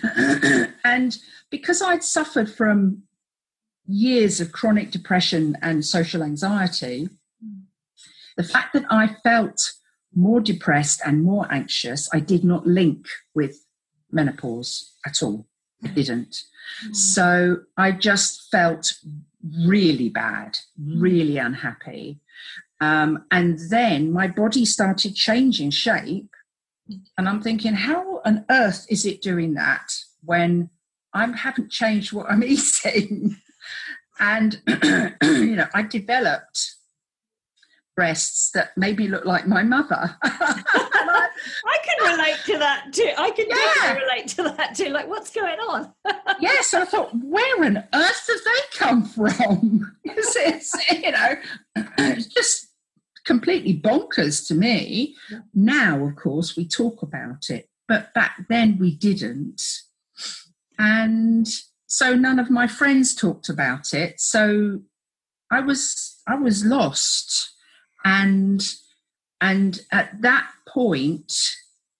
and 0.84 1.18
because 1.50 1.82
I'd 1.82 2.02
suffered 2.02 2.50
from 2.50 3.02
years 3.86 4.40
of 4.40 4.52
chronic 4.52 4.90
depression 4.90 5.56
and 5.62 5.84
social 5.84 6.22
anxiety, 6.22 7.08
the 8.36 8.44
fact 8.44 8.72
that 8.72 8.84
I 8.90 9.16
felt 9.22 9.58
more 10.14 10.40
depressed 10.40 11.00
and 11.04 11.24
more 11.24 11.46
anxious, 11.50 12.08
I 12.12 12.20
did 12.20 12.44
not 12.44 12.66
link 12.66 13.06
with 13.34 13.64
menopause 14.10 14.94
at 15.06 15.22
all. 15.22 15.46
I 15.84 15.88
didn't. 15.88 16.36
Mm. 16.86 16.96
So 16.96 17.56
I 17.76 17.92
just 17.92 18.50
felt 18.50 18.94
really 19.66 20.08
bad, 20.08 20.58
really 20.78 21.38
unhappy. 21.38 22.20
Um, 22.80 23.24
and 23.30 23.58
then 23.70 24.12
my 24.12 24.26
body 24.26 24.64
started 24.64 25.14
changing 25.14 25.70
shape. 25.70 26.30
And 27.16 27.28
I'm 27.28 27.40
thinking, 27.40 27.74
how 27.74 28.20
on 28.24 28.44
earth 28.50 28.86
is 28.88 29.06
it 29.06 29.22
doing 29.22 29.54
that 29.54 29.92
when 30.24 30.68
I 31.14 31.26
haven't 31.26 31.70
changed 31.70 32.12
what 32.12 32.30
I'm 32.30 32.44
eating? 32.44 33.36
and, 34.18 34.60
you 35.22 35.56
know, 35.56 35.68
I 35.74 35.82
developed 35.82 36.74
breasts 37.96 38.50
that 38.54 38.70
maybe 38.76 39.08
look 39.08 39.24
like 39.24 39.46
my 39.46 39.62
mother. 39.62 40.16
I, 40.22 41.28
I 41.66 41.78
can 41.84 42.12
relate 42.16 42.36
to 42.46 42.58
that 42.58 42.92
too. 42.92 43.10
I 43.18 43.30
can 43.30 43.46
Yeah. 43.48 43.56
definitely 43.56 44.02
relate 44.02 44.28
to 44.28 44.42
that 44.56 44.74
too. 44.74 44.88
Like, 44.88 45.08
what's 45.08 45.30
going 45.30 45.58
on? 45.60 45.92
yes, 46.40 46.74
I 46.74 46.84
thought, 46.84 47.10
where 47.14 47.64
on 47.64 47.76
earth 47.76 48.28
have 48.28 48.44
they 48.44 48.78
come 48.78 49.04
from? 49.04 49.96
Because 50.04 50.36
it's, 50.36 50.74
you 51.02 51.10
know, 51.12 51.34
it's 51.98 52.26
just 52.26 52.66
completely 53.24 53.80
bonkers 53.80 54.46
to 54.48 54.54
me. 54.54 55.16
Now, 55.54 56.04
of 56.04 56.16
course, 56.16 56.56
we 56.56 56.66
talk 56.66 57.02
about 57.02 57.48
it, 57.50 57.68
but 57.88 58.12
back 58.14 58.46
then 58.48 58.78
we 58.78 58.94
didn't. 58.94 59.62
And 60.78 61.46
so 61.86 62.14
none 62.14 62.38
of 62.38 62.50
my 62.50 62.66
friends 62.66 63.14
talked 63.14 63.48
about 63.48 63.94
it. 63.94 64.20
So 64.20 64.80
I 65.50 65.60
was 65.60 66.20
I 66.26 66.34
was 66.34 66.64
lost. 66.64 67.51
And 68.04 68.62
and 69.40 69.80
at 69.90 70.20
that 70.22 70.48
point 70.68 71.32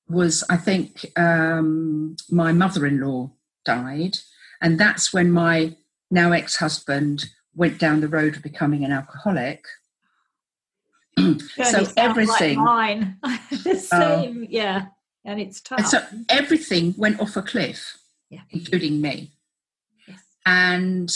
was 0.09 0.45
I 0.49 0.57
think 0.57 1.07
um, 1.17 2.17
my 2.31 2.53
mother-in-law 2.53 3.31
died, 3.65 4.19
and 4.61 4.79
that's 4.79 5.13
when 5.13 5.31
my 5.31 5.77
now 6.11 6.33
ex-husband 6.33 7.27
went 7.55 7.79
down 7.79 8.01
the 8.01 8.09
road 8.09 8.37
of 8.37 8.43
becoming 8.43 8.85
an 8.85 8.93
alcoholic. 8.93 9.65
So 11.65 11.87
everything, 11.97 12.59
like 12.59 12.99
mine, 12.99 13.17
the 13.51 13.77
same, 13.77 14.47
yeah, 14.49 14.87
and 15.25 15.41
it's 15.41 15.61
tough. 15.61 15.79
and 15.79 15.87
so 15.89 16.03
everything 16.29 16.95
went 16.97 17.21
off 17.21 17.37
a 17.37 17.43
cliff, 17.43 17.99
Yeah. 18.31 18.41
including 18.51 19.01
me. 19.01 19.33
Yes. 20.09 20.21
And 20.47 21.11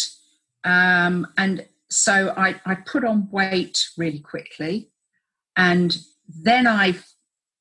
um, 0.64 1.26
and 1.38 1.66
so 1.90 2.34
I, 2.36 2.60
I 2.64 2.74
put 2.74 3.04
on 3.04 3.28
weight 3.30 3.88
really 3.96 4.20
quickly, 4.20 4.90
and 5.56 5.96
then 6.28 6.66
I 6.66 6.96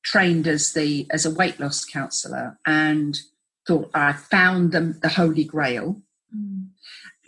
trained 0.02 0.46
as 0.46 0.72
the 0.72 1.06
as 1.10 1.26
a 1.26 1.30
weight 1.30 1.58
loss 1.58 1.84
counselor 1.84 2.58
and 2.64 3.18
thought 3.66 3.90
I 3.94 4.12
found 4.12 4.72
them 4.72 4.98
the 5.02 5.08
holy 5.08 5.44
grail. 5.44 6.00
Mm. 6.34 6.68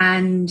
And 0.01 0.51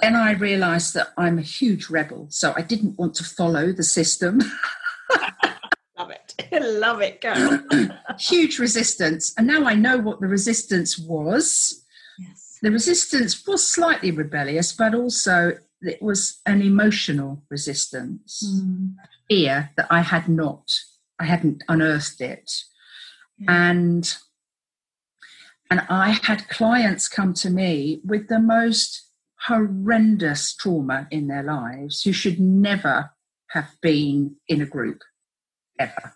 then 0.00 0.16
I 0.16 0.32
realized 0.32 0.94
that 0.94 1.08
I'm 1.16 1.38
a 1.38 1.42
huge 1.42 1.90
rebel. 1.90 2.26
So 2.30 2.52
I 2.56 2.62
didn't 2.62 2.98
want 2.98 3.14
to 3.16 3.24
follow 3.24 3.72
the 3.72 3.82
system. 3.82 4.40
Love 5.98 6.12
it, 6.12 6.34
love 6.62 7.02
it, 7.02 7.20
girl. 7.20 7.62
huge 8.18 8.58
resistance. 8.58 9.34
And 9.36 9.46
now 9.46 9.66
I 9.66 9.74
know 9.74 9.98
what 9.98 10.20
the 10.22 10.28
resistance 10.28 10.98
was. 10.98 11.84
yes. 12.18 12.49
The 12.62 12.70
resistance 12.70 13.46
was 13.46 13.66
slightly 13.66 14.10
rebellious, 14.10 14.72
but 14.72 14.94
also 14.94 15.58
it 15.80 16.02
was 16.02 16.40
an 16.46 16.62
emotional 16.62 17.42
resistance. 17.50 18.42
Mm. 18.44 18.94
Fear 19.28 19.70
that 19.76 19.86
I 19.90 20.00
had 20.00 20.28
not, 20.28 20.72
I 21.18 21.24
hadn't 21.24 21.62
unearthed 21.68 22.20
it. 22.20 22.50
Yeah. 23.38 23.70
And 23.70 24.16
and 25.70 25.82
I 25.88 26.18
had 26.22 26.48
clients 26.48 27.08
come 27.08 27.32
to 27.34 27.48
me 27.48 28.00
with 28.04 28.28
the 28.28 28.40
most 28.40 29.06
horrendous 29.46 30.54
trauma 30.54 31.06
in 31.10 31.28
their 31.28 31.44
lives 31.44 32.02
who 32.02 32.12
should 32.12 32.40
never 32.40 33.10
have 33.50 33.70
been 33.80 34.36
in 34.48 34.60
a 34.60 34.66
group 34.66 35.02
ever. 35.78 36.14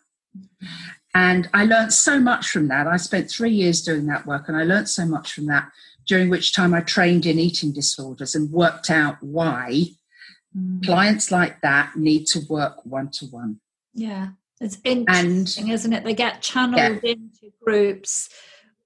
And 1.14 1.48
I 1.54 1.64
learned 1.64 1.92
so 1.92 2.18
much 2.18 2.48
from 2.48 2.68
that. 2.68 2.88
I 2.88 2.96
spent 2.96 3.30
three 3.30 3.52
years 3.52 3.82
doing 3.82 4.06
that 4.06 4.26
work 4.26 4.48
and 4.48 4.56
I 4.56 4.64
learned 4.64 4.88
so 4.88 5.06
much 5.06 5.32
from 5.32 5.46
that, 5.46 5.70
during 6.06 6.28
which 6.30 6.54
time 6.54 6.75
I 6.75 6.80
trained 6.80 7.26
in 7.26 7.38
eating 7.38 7.73
disorders 7.73 8.34
and 8.34 8.50
worked 8.50 8.90
out 8.90 9.23
why 9.23 9.87
Mm. 10.56 10.84
clients 10.84 11.32
like 11.32 11.61
that 11.62 11.96
need 11.96 12.26
to 12.28 12.38
work 12.49 12.87
one 12.87 13.11
to 13.11 13.26
one. 13.26 13.58
Yeah, 13.92 14.28
it's 14.61 14.78
interesting, 14.84 15.66
isn't 15.68 15.92
it? 15.92 16.04
They 16.04 16.14
get 16.14 16.42
channeled 16.42 17.02
into 17.02 17.52
groups 17.64 18.28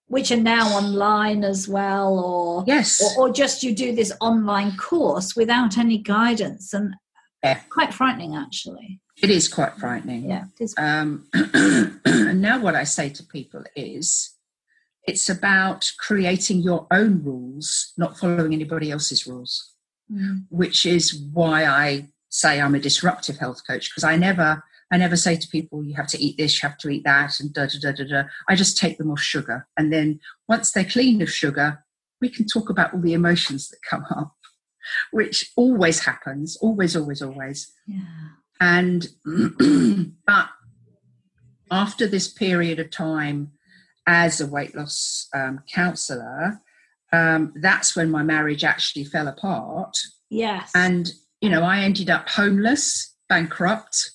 which 0.07 0.33
are 0.33 0.37
now 0.39 0.69
online 0.69 1.45
as 1.45 1.69
well, 1.69 2.19
or, 2.19 2.65
Yes. 2.67 3.03
or 3.03 3.29
or 3.29 3.33
just 3.33 3.63
you 3.63 3.75
do 3.75 3.95
this 3.95 4.11
online 4.23 4.75
course 4.79 5.37
without 5.37 5.77
any 5.77 5.99
guidance, 5.99 6.73
and 6.73 6.95
Yeah. 7.45 7.61
quite 7.69 7.93
frightening 7.93 8.35
actually. 8.35 9.01
It 9.21 9.29
is 9.29 9.49
quite 9.49 9.77
frightening. 9.79 10.31
Yeah, 10.31 10.45
it 10.59 10.65
is. 10.65 10.75
Um, 10.79 11.29
and 11.35 12.41
now, 12.41 12.59
what 12.61 12.75
I 12.75 12.85
say 12.85 13.11
to 13.11 13.23
people 13.25 13.65
is 13.77 14.31
it's 15.09 15.29
about 15.29 15.91
creating 15.99 16.61
your 16.61 16.87
own 16.91 17.23
rules, 17.23 17.93
not 17.97 18.19
following 18.19 18.53
anybody 18.53 18.91
else's 18.91 19.27
rules, 19.27 19.75
Mm. 20.13 20.47
which 20.49 20.87
is 20.87 21.15
why 21.33 21.67
I 21.67 22.09
say 22.31 22.61
I'm 22.61 22.75
a 22.75 22.81
disruptive 22.81 23.39
health 23.39 23.63
coach 23.67 23.91
because 23.91 24.05
I 24.05 24.17
never. 24.17 24.63
I 24.91 24.97
never 24.97 25.17
say 25.17 25.37
to 25.37 25.49
people, 25.49 25.85
you 25.85 25.95
have 25.97 26.07
to 26.09 26.19
eat 26.19 26.39
this, 26.39 26.63
you 26.63 26.67
have 26.67 26.79
to 26.79 26.89
eat 26.89 27.05
that, 27.05 27.41
and 27.41 27.53
da 27.53 27.67
da 27.67 27.79
da 27.79 27.93
da 27.93 28.05
da. 28.05 28.23
I 28.49 28.55
just 28.55 28.79
take 28.79 28.97
them 28.97 29.11
off 29.11 29.21
sugar. 29.21 29.67
And 29.77 29.93
then 29.93 30.19
once 30.49 30.73
they're 30.73 30.85
clean 30.85 31.21
of 31.21 31.31
sugar, 31.31 31.85
we 32.23 32.31
can 32.31 32.47
talk 32.47 32.71
about 32.71 32.95
all 32.95 33.01
the 33.03 33.13
emotions 33.13 33.69
that 33.69 33.83
come 33.83 34.07
up, 34.11 34.35
which 35.11 35.53
always 35.57 36.01
happens, 36.01 36.57
always, 36.63 36.97
always, 36.97 37.21
always. 37.21 37.71
Yeah. 37.87 38.01
And 38.61 39.09
but 40.27 40.49
after 41.71 42.07
this 42.07 42.29
period 42.29 42.79
of 42.79 42.91
time 42.91 43.53
as 44.09 44.41
a 44.41 44.47
weight 44.47 44.75
loss 44.75 45.29
um, 45.35 45.61
counselor, 45.73 46.61
um, 47.13 47.53
that's 47.61 47.95
when 47.95 48.11
my 48.11 48.23
marriage 48.23 48.65
actually 48.65 49.05
fell 49.05 49.29
apart. 49.29 49.97
Yes. 50.31 50.73
And, 50.75 51.11
you 51.41 51.51
know, 51.51 51.63
I 51.63 51.81
ended 51.81 52.09
up 52.09 52.29
homeless, 52.29 53.15
bankrupt, 53.29 54.13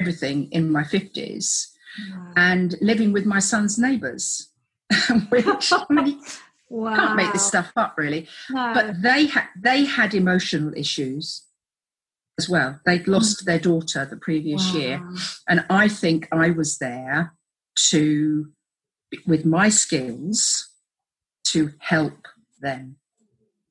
everything 0.00 0.48
in 0.50 0.72
my 0.72 0.82
50s, 0.82 1.66
wow. 2.10 2.32
and 2.36 2.74
living 2.80 3.12
with 3.12 3.26
my 3.26 3.38
son's 3.38 3.78
neighbours. 3.78 4.48
Which 5.28 5.72
I 5.72 5.84
mean, 5.90 6.20
wow. 6.70 6.96
can't 6.96 7.16
make 7.16 7.32
this 7.32 7.46
stuff 7.46 7.70
up, 7.76 7.94
really. 7.98 8.26
No. 8.50 8.72
But 8.72 9.02
they 9.02 9.26
had 9.26 9.46
they 9.60 9.84
had 9.84 10.14
emotional 10.14 10.72
issues 10.74 11.44
as 12.38 12.48
well. 12.48 12.80
They'd 12.86 13.08
lost 13.08 13.44
their 13.46 13.58
daughter 13.58 14.06
the 14.06 14.16
previous 14.16 14.72
year, 14.72 15.02
and 15.48 15.64
I 15.68 15.88
think 15.88 16.28
I 16.30 16.50
was 16.50 16.78
there 16.78 17.34
to, 17.90 18.48
with 19.26 19.44
my 19.44 19.68
skills, 19.68 20.70
to 21.48 21.72
help 21.78 22.26
them. 22.60 22.96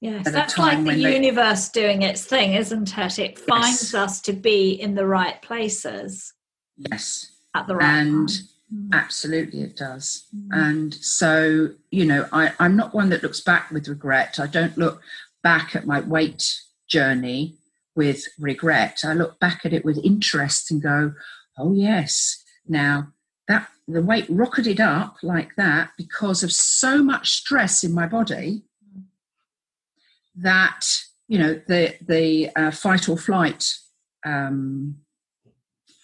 Yes, 0.01 0.29
that's 0.31 0.57
like 0.57 0.83
the 0.83 1.01
they- 1.01 1.13
universe 1.13 1.69
doing 1.69 2.01
its 2.03 2.23
thing, 2.25 2.53
isn't 2.53 2.97
it? 2.97 3.19
It 3.19 3.39
finds 3.39 3.93
us 3.95 4.21
to 4.21 4.33
be 4.33 4.71
in 4.71 4.95
the 4.95 5.05
right 5.07 5.41
places 5.41 6.33
Yes, 6.77 7.31
at 7.55 7.67
the 7.67 7.75
right 7.75 7.85
and 7.85 8.29
time. 8.29 8.47
Mm. 8.73 8.89
absolutely 8.93 9.61
it 9.61 9.75
does. 9.75 10.25
Mm. 10.35 10.47
And 10.51 10.93
so, 10.93 11.69
you 11.91 12.05
know, 12.05 12.27
I, 12.31 12.51
I'm 12.59 12.75
not 12.75 12.93
one 12.93 13.09
that 13.09 13.23
looks 13.23 13.41
back 13.41 13.71
with 13.71 13.87
regret. 13.87 14.39
I 14.39 14.47
don't 14.47 14.77
look 14.77 15.01
back 15.43 15.75
at 15.75 15.87
my 15.87 16.01
weight 16.01 16.53
journey 16.87 17.55
with 17.95 18.23
regret. 18.37 19.01
I 19.03 19.13
look 19.13 19.39
back 19.39 19.65
at 19.65 19.73
it 19.73 19.85
with 19.85 19.97
interest 20.03 20.69
and 20.71 20.81
go, 20.81 21.13
oh, 21.57 21.73
yes. 21.73 22.43
Now, 22.67 23.07
that 23.47 23.69
the 23.87 24.01
weight 24.01 24.25
rocketed 24.29 24.81
up 24.81 25.17
like 25.21 25.55
that 25.57 25.91
because 25.97 26.43
of 26.43 26.51
so 26.51 27.03
much 27.03 27.31
stress 27.31 27.83
in 27.83 27.93
my 27.93 28.07
body 28.07 28.63
that, 30.35 31.01
you 31.27 31.37
know, 31.37 31.61
the, 31.67 31.95
the 32.01 32.49
uh, 32.55 32.71
fight 32.71 33.07
or 33.07 33.17
flight 33.17 33.71
um, 34.25 34.97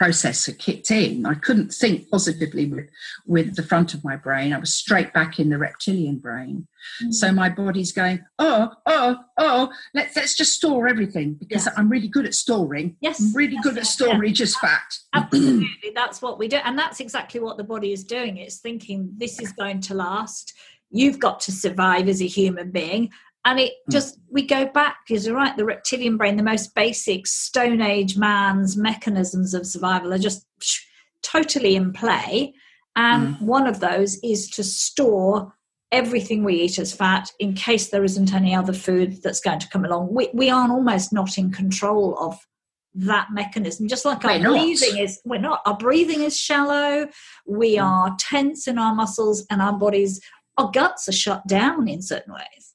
process 0.02 0.48
had 0.48 0.58
kicked 0.58 0.90
in. 0.90 1.28
I 1.28 1.36
couldn't 1.36 1.72
think 1.72 2.10
positively 2.10 2.66
with, 2.66 2.90
with 3.28 3.56
the 3.56 3.62
front 3.62 3.94
of 3.94 4.04
my 4.04 4.16
brain. 4.16 4.52
I 4.52 4.58
was 4.58 4.74
straight 4.74 5.14
back 5.14 5.38
in 5.38 5.50
the 5.50 5.60
reptilian 5.60 6.18
brain. 6.18 6.68
Mm. 7.04 7.14
So 7.14 7.32
my 7.32 7.50
body's 7.50 7.92
going, 7.92 8.26
oh, 8.40 8.72
oh, 8.88 9.18
oh, 9.38 9.72
let's 9.94 10.16
let's 10.16 10.36
just 10.36 10.54
store 10.54 10.88
everything 10.88 11.36
because 11.36 11.68
Yes. 11.68 11.76
I'm 11.78 11.88
really 11.88 12.08
good 12.08 12.26
at 12.26 12.34
storing. 12.34 12.98
yes, 13.00 13.22
I'm 13.22 13.32
really 13.36 13.54
yes, 13.54 13.64
good 13.64 13.78
at 13.78 13.84
yes, 13.84 13.94
storage 13.94 14.42
as 14.42 14.56
fat. 14.56 14.92
Absolutely, 15.14 15.92
that's 15.94 16.20
what 16.20 16.40
we 16.40 16.48
do, 16.48 16.58
and 16.58 16.80
that's 16.80 17.00
exactly 17.00 17.40
what 17.40 17.58
the 17.58 17.64
body 17.64 17.94
is 17.94 18.04
doing. 18.04 18.38
It's 18.38 18.58
thinking 18.58 19.12
this 19.18 19.40
is 19.40 19.52
going 19.52 19.82
to 19.82 19.94
last. 19.94 20.54
You've 20.90 21.20
got 21.20 21.42
to 21.42 21.52
survive 21.52 22.10
as 22.10 22.24
a 22.24 22.28
human 22.28 22.72
being, 22.72 23.12
and 23.46 23.60
it 23.60 23.74
Mm. 23.88 23.92
just 23.94 24.20
we 24.30 24.46
go 24.46 24.66
back. 24.66 24.98
Because 25.08 25.26
you're 25.26 25.36
right, 25.36 25.56
the 25.58 25.66
reptilian 25.66 26.18
brain, 26.18 26.38
the 26.38 26.44
most 26.44 26.74
basic 26.76 27.28
Stone 27.28 27.82
Age 27.82 28.18
man's 28.18 28.78
mechanisms 28.78 29.54
of 29.54 29.66
survival 29.66 30.14
are 30.14 30.18
just 30.20 30.46
totally 31.24 31.76
in 31.76 31.94
play, 31.94 32.54
and 32.96 33.36
Mm. 33.36 33.42
one 33.42 33.68
of 33.68 33.80
those 33.80 34.18
is 34.24 34.50
to 34.52 34.64
store 34.64 35.54
everything 35.92 36.44
we 36.44 36.56
eat 36.62 36.80
as 36.80 36.94
fat 36.94 37.30
in 37.40 37.54
case 37.54 37.90
there 37.90 38.04
isn't 38.06 38.34
any 38.34 38.56
other 38.56 38.72
food 38.74 39.22
that's 39.24 39.42
going 39.42 39.60
to 39.60 39.68
come 39.70 39.84
along. 39.86 40.14
We 40.14 40.30
we 40.34 40.50
are 40.50 40.70
almost 40.72 41.12
not 41.12 41.38
in 41.38 41.52
control 41.52 42.18
of 42.18 42.40
that 42.94 43.28
mechanism 43.32 43.88
just 43.88 44.04
like 44.04 44.24
our 44.26 44.32
We're 44.32 44.40
not. 44.40 44.52
breathing 44.52 44.98
is 44.98 45.22
we're 45.24 45.40
not 45.40 45.62
our 45.66 45.78
breathing 45.78 46.24
is 46.24 46.38
shallow 46.38 47.08
we 47.48 47.78
Mm. 47.78 47.84
are 47.86 48.16
tense 48.20 48.68
in 48.68 48.78
our 48.78 48.94
muscles 48.94 49.46
and 49.50 49.62
our 49.62 49.72
bodies 49.72 50.20
our 50.58 50.70
guts 50.72 51.08
are 51.08 51.14
shut 51.14 51.48
down 51.48 51.88
in 51.88 52.02
certain 52.02 52.34
ways 52.34 52.71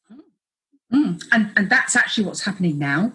Mm. 0.92 1.22
And 1.32 1.50
and 1.56 1.70
that's 1.70 1.96
actually 1.96 2.24
what's 2.24 2.44
happening 2.44 2.78
now 2.78 3.12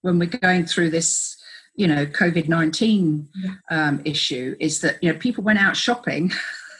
when 0.00 0.18
we're 0.18 0.26
going 0.26 0.66
through 0.66 0.90
this 0.90 1.36
you 1.74 1.86
know 1.86 2.04
COVID 2.06 2.48
nineteen 2.48 3.28
um, 3.70 4.02
issue 4.04 4.56
is 4.60 4.80
that 4.80 5.02
you 5.02 5.12
know 5.12 5.18
people 5.18 5.44
went 5.44 5.58
out 5.58 5.76
shopping 5.76 6.32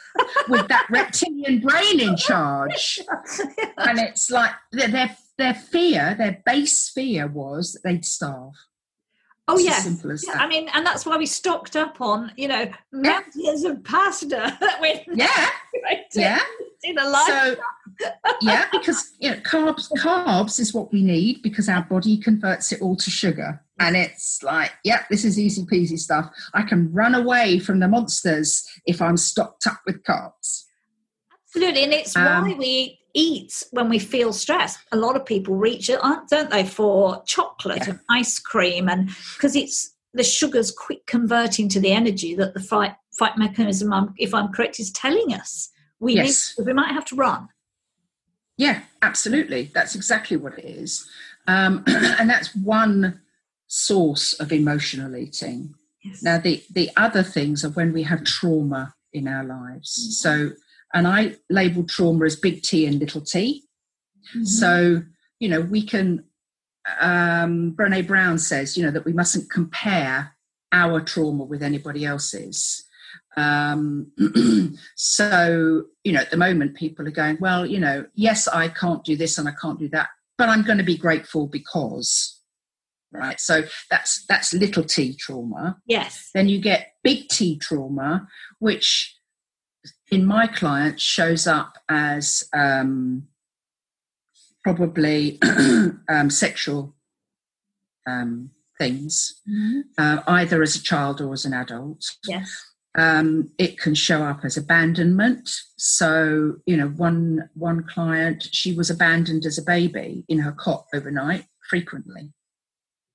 with 0.49 0.69
that 0.69 0.87
reptilian 0.91 1.61
brain 1.61 2.01
in 2.01 2.17
charge, 2.17 2.99
and 3.79 3.99
it's 3.99 4.31
like 4.31 4.53
their 4.73 5.17
their 5.39 5.55
fear, 5.55 6.15
their 6.19 6.43
base 6.45 6.89
fear 6.89 7.27
was 7.27 7.73
that 7.73 7.83
they'd 7.85 8.05
starve. 8.05 8.55
Oh 9.53 9.57
It's 9.57 9.65
yes, 9.65 9.85
simple 9.85 10.11
as 10.13 10.25
Yeah, 10.27 10.33
that. 10.35 10.43
I 10.43 10.49
mean, 10.49 10.69
and 10.73 10.85
that's 10.87 11.05
why 11.05 11.17
we 11.17 11.27
stocked 11.27 11.77
up 11.77 12.01
on, 12.01 12.33
you 12.37 12.49
know, 12.49 12.71
mountains 12.93 13.65
of 13.65 13.85
pasta 13.85 14.57
that 14.61 14.81
we 14.81 15.05
Yeah, 15.15 15.49
yeah. 16.15 16.41
in 16.83 16.99
a 16.99 17.09
life. 17.09 17.27
So 17.27 17.57
yeah, 18.41 18.67
because 18.73 19.13
you 19.19 19.31
know, 19.31 19.37
carbs 19.39 19.91
carbs 19.99 20.59
is 20.59 20.73
what 20.73 20.93
we 20.93 21.03
need 21.03 21.43
because 21.43 21.69
our 21.69 21.83
body 21.85 22.17
converts 22.17 22.73
it 22.73 22.81
all 22.81 22.97
to 22.97 23.11
sugar. 23.11 23.61
And 23.79 23.97
it's 23.97 24.43
like, 24.43 24.71
yep, 24.85 25.09
this 25.11 25.25
is 25.25 25.39
easy 25.39 25.65
peasy 25.65 25.99
stuff. 25.99 26.31
I 26.55 26.63
can 26.63 26.93
run 26.93 27.15
away 27.15 27.59
from 27.59 27.81
the 27.81 27.89
monsters 27.89 28.65
if 28.87 29.03
I'm 29.03 29.17
stocked 29.17 29.67
up 29.67 29.81
with 29.87 30.03
carbs. 30.05 30.65
Absolutely, 31.49 31.85
and 31.85 31.93
it's 31.93 32.17
Um, 32.17 32.25
why 32.25 32.55
we 32.59 32.99
eat 33.15 33.63
when 33.71 33.89
we 33.89 33.99
feel 33.99 34.33
stressed. 34.33 34.79
A 34.93 34.97
lot 34.97 35.17
of 35.17 35.25
people 35.25 35.55
reach 35.55 35.89
it, 35.91 36.01
don't 36.31 36.51
they, 36.51 36.65
for 36.65 37.23
chocolate 37.27 37.79
Yeah. 37.79 37.91
and 37.91 38.01
ice 38.09 38.39
cream, 38.39 38.89
and 38.89 39.11
because 39.37 39.57
it's 39.57 39.95
the 40.15 40.23
sugars 40.23 40.71
quick 40.71 41.07
converting 41.07 41.69
to 41.71 41.81
the 41.81 41.93
energy 41.93 42.35
that 42.35 42.55
the 42.55 42.61
fight 42.61 42.95
fight 43.19 43.37
mechanism, 43.37 43.93
um, 43.93 44.15
if 44.19 44.33
I'm 44.35 44.49
correct, 44.53 44.81
is 44.81 44.91
telling 44.91 45.35
us 45.35 45.71
we 46.01 46.15
Yes. 46.15 46.55
need. 46.59 46.67
We 46.67 46.73
might 46.73 46.93
have 46.93 47.05
to 47.07 47.15
run. 47.17 47.49
Yeah, 48.57 48.83
absolutely. 49.03 49.71
That's 49.75 49.95
exactly 49.95 50.37
what 50.37 50.59
it 50.59 50.65
is. 50.65 51.09
Um, 51.47 51.85
and 51.87 52.29
that's 52.29 52.55
one 52.55 53.21
source 53.67 54.33
of 54.35 54.53
emotional 54.53 55.17
eating. 55.17 55.75
Yes. 56.05 56.23
Now, 56.23 56.39
the, 56.39 56.63
the 56.71 56.91
other 56.97 57.23
things 57.23 57.65
are 57.65 57.71
when 57.71 57.93
we 57.93 58.03
have 58.05 58.25
trauma 58.25 58.95
in 59.13 59.29
our 59.29 59.45
lives. 59.45 60.19
So, 60.21 60.51
and 60.95 61.07
I 61.07 61.37
label 61.51 61.85
trauma 61.85 62.25
as 62.27 62.37
big 62.37 62.63
T 62.63 62.87
and 62.87 62.99
little 62.99 63.21
t. 63.21 63.65
Mhm. 64.37 64.47
So, 64.47 65.03
you 65.41 65.49
know, 65.49 65.61
we 65.61 65.83
can, 65.83 66.25
um, 67.01 67.75
Brene 67.77 68.07
Brown 68.07 68.39
says, 68.39 68.77
you 68.77 68.85
know, 68.85 68.91
that 68.91 69.05
we 69.05 69.13
mustn't 69.13 69.51
compare 69.51 70.37
our 70.73 71.01
trauma 71.01 71.45
with 71.45 71.63
anybody 71.63 72.05
else's. 72.05 72.85
Um, 73.37 74.13
so, 74.97 75.85
you 76.05 76.13
know, 76.13 76.21
at 76.21 76.31
the 76.31 76.37
moment, 76.37 76.77
people 76.77 77.07
are 77.07 77.11
going, 77.13 77.39
well, 77.41 77.65
you 77.67 77.79
know, 77.81 78.07
yes, 78.15 78.49
I 78.49 78.69
can't 78.69 79.05
do 79.05 79.17
this 79.17 79.39
and 79.39 79.49
I 79.49 79.53
can't 79.61 79.79
do 79.79 79.89
that, 79.91 80.09
but 80.39 80.49
I'm 80.49 80.63
going 80.63 80.79
to 80.79 80.85
be 80.85 80.97
grateful 80.97 81.47
because, 81.47 82.39
right? 83.13 83.41
So 83.41 83.63
that's 83.91 84.25
that's 84.27 84.55
little 84.55 84.85
t 84.85 85.15
trauma. 85.17 85.79
yes. 85.87 86.31
Then 86.35 86.49
you 86.49 86.61
get 86.61 86.93
big 87.03 87.29
T 87.29 87.59
trauma, 87.59 88.29
which 88.59 89.17
in 90.11 90.25
my 90.25 90.47
clients 90.47 91.03
shows 91.03 91.47
up 91.47 91.75
as 91.89 92.49
um, 92.55 93.27
probably 94.65 95.39
um, 96.09 96.31
sexual 96.31 96.95
um, 98.07 98.51
things, 98.79 99.41
Mhm. 99.49 99.83
uh, 99.99 100.23
either 100.27 100.63
as 100.63 100.77
a 100.77 100.83
child 100.83 101.21
or 101.21 101.33
as 101.33 101.45
an 101.45 101.53
adult. 101.55 102.05
Yes. 102.27 102.51
Um, 102.95 103.51
it 103.59 103.79
can 103.79 103.95
show 103.95 104.23
up 104.23 104.45
as 104.45 104.57
abandonment. 104.59 105.49
So, 105.79 106.57
you 106.67 106.77
know, 106.77 106.89
one 106.89 107.49
one 107.55 107.85
client, 107.85 108.49
she 108.53 108.75
was 108.75 108.91
abandoned 108.91 109.47
as 109.47 109.57
a 109.57 109.63
baby 109.63 110.25
in 110.29 110.41
her 110.41 110.53
cot 110.53 110.87
overnight 110.93 111.47
frequently. 111.71 112.33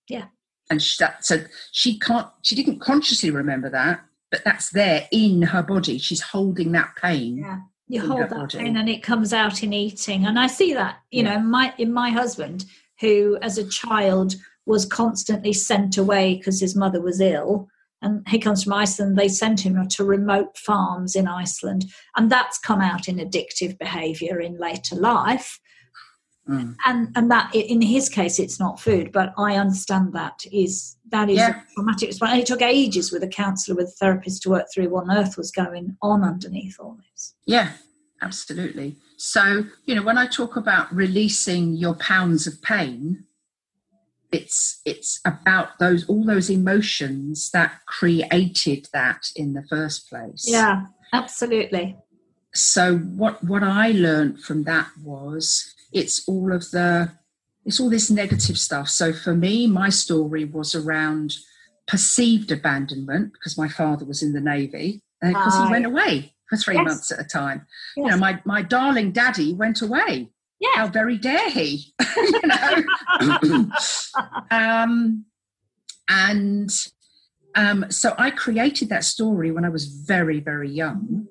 Yeah. 0.10 0.26
And 0.70 0.82
she, 0.82 0.96
that, 1.00 1.24
so 1.26 1.44
she 1.72 2.00
can't, 2.00 2.28
she 2.42 2.56
didn't 2.56 2.80
consciously 2.80 3.30
remember 3.30 3.70
that, 3.70 4.04
but 4.32 4.42
that's 4.44 4.70
there 4.72 5.08
in 5.12 5.42
her 5.42 5.64
body. 5.64 5.98
She's 5.98 6.22
holding 6.22 6.72
that 6.74 6.96
pain. 7.02 7.38
Yeah. 7.38 7.60
You 7.88 8.06
hold 8.06 8.22
that 8.24 8.30
body. 8.32 8.58
pain 8.58 8.76
and 8.76 8.90
it 8.90 9.02
comes 9.02 9.32
out 9.32 9.64
in 9.64 9.72
eating. 9.72 10.26
And 10.26 10.38
I 10.38 10.48
see 10.48 10.74
that, 10.74 10.98
you 11.12 11.24
Yeah. 11.24 11.36
know, 11.38 11.40
my 11.44 11.74
in 11.78 11.94
my 11.94 12.10
husband, 12.10 12.66
who 13.00 13.38
as 13.42 13.58
a 13.58 13.68
child 13.68 14.36
was 14.66 14.86
constantly 14.86 15.54
sent 15.54 15.98
away 15.98 16.36
because 16.36 16.60
his 16.60 16.76
mother 16.76 17.02
was 17.02 17.22
ill. 17.22 17.70
And 18.02 18.28
he 18.28 18.38
comes 18.38 18.64
from 18.64 18.74
Iceland, 18.74 19.18
they 19.18 19.28
sent 19.30 19.62
him 19.62 19.88
to 19.88 20.04
remote 20.04 20.56
farms 20.58 21.16
in 21.16 21.28
Iceland. 21.28 21.86
And 22.16 22.30
that's 22.30 22.60
come 22.60 22.82
out 22.82 23.08
in 23.08 23.16
addictive 23.18 23.80
behavior 23.80 24.40
in 24.40 24.58
later 24.60 24.96
life. 24.96 25.60
Mm. 26.48 26.76
And 26.86 27.10
and 27.16 27.30
that 27.32 27.54
in 27.54 27.82
his 27.82 28.10
case 28.10 28.40
it's 28.40 28.60
not 28.60 28.80
food, 28.80 29.12
but 29.12 29.34
I 29.38 29.56
understand 29.56 30.14
that 30.14 30.46
is 30.52 30.96
that 31.10 31.30
is 31.30 31.38
Yeah. 31.38 31.62
traumatic 31.74 32.10
response. 32.10 32.32
And 32.32 32.42
it 32.42 32.48
took 32.48 32.62
ages 32.62 33.12
with 33.12 33.24
a 33.24 33.28
counsellor, 33.28 33.76
with 33.76 33.88
a 33.88 33.92
therapist 33.92 34.44
to 34.44 34.50
work 34.50 34.68
through 34.74 34.90
what 34.90 35.06
on 35.10 35.18
earth 35.18 35.38
was 35.38 35.52
going 35.52 35.98
on 36.02 36.24
underneath 36.24 36.78
all 36.80 36.98
this. 37.12 37.34
Yeah, 37.46 37.74
absolutely. 38.22 38.98
So, 39.18 39.66
you 39.86 39.96
know, 39.96 40.04
when 40.04 40.18
I 40.18 40.28
talk 40.28 40.56
about 40.56 40.94
releasing 40.94 41.74
your 41.74 41.96
pounds 41.96 42.48
of 42.48 42.62
pain, 42.62 43.26
it's 44.32 44.82
it's 44.86 45.20
about 45.26 45.80
those 45.80 46.08
all 46.08 46.24
those 46.24 46.50
emotions 46.50 47.50
that 47.52 47.80
created 47.86 48.88
that 48.94 49.32
in 49.36 49.54
the 49.54 49.64
first 49.64 50.10
place. 50.10 50.46
Yeah, 50.48 50.88
absolutely. 51.14 51.98
So 52.54 52.98
what 52.98 53.44
what 53.44 53.64
I 53.64 53.92
learned 53.92 54.40
from 54.42 54.64
that 54.64 54.88
was 55.04 55.74
it's 55.92 56.28
all 56.28 56.52
of 56.54 56.70
the 56.72 57.12
it's 57.66 57.80
all 57.80 57.90
this 57.90 58.10
negative 58.10 58.58
stuff. 58.58 58.88
So 58.88 59.12
for 59.14 59.36
me, 59.36 59.68
my 59.68 59.90
story 59.90 60.46
was 60.46 60.74
around 60.74 61.36
perceived 61.88 62.52
abandonment 62.52 63.34
because 63.34 63.58
my 63.58 63.68
father 63.68 64.06
was 64.06 64.22
in 64.24 64.34
the 64.34 64.40
navy 64.42 65.02
because 65.22 65.58
Right. 65.60 65.66
he 65.66 65.72
went 65.72 65.86
away 65.86 66.34
for 66.50 66.58
three 66.58 66.76
Yes. 66.76 66.86
months 66.86 67.12
at 67.12 67.20
a 67.20 67.24
time. 67.24 67.66
You 67.96 68.06
know, 68.08 68.18
my 68.18 68.42
my 68.46 68.62
darling 68.62 69.12
daddy 69.12 69.54
went 69.54 69.82
away. 69.82 70.30
Yeah, 70.60 70.70
How 70.76 70.88
very 70.88 71.18
dare 71.18 71.50
he? 71.52 71.94
you 72.18 72.42
know. 72.48 72.84
um, 74.52 75.26
and 76.10 76.70
um, 77.56 77.86
so 77.92 78.16
I 78.18 78.32
created 78.32 78.90
that 78.90 79.04
story 79.04 79.52
when 79.52 79.66
I 79.66 79.70
was 79.70 79.86
very 79.86 80.40
very 80.40 80.70
young. 80.70 81.28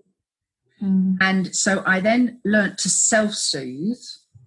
Mm, 0.82 1.16
And 1.20 1.54
so 1.56 1.82
I 1.86 2.00
then 2.00 2.40
learnt 2.44 2.78
to 2.78 2.88
self 2.88 3.32
soothe 3.34 3.96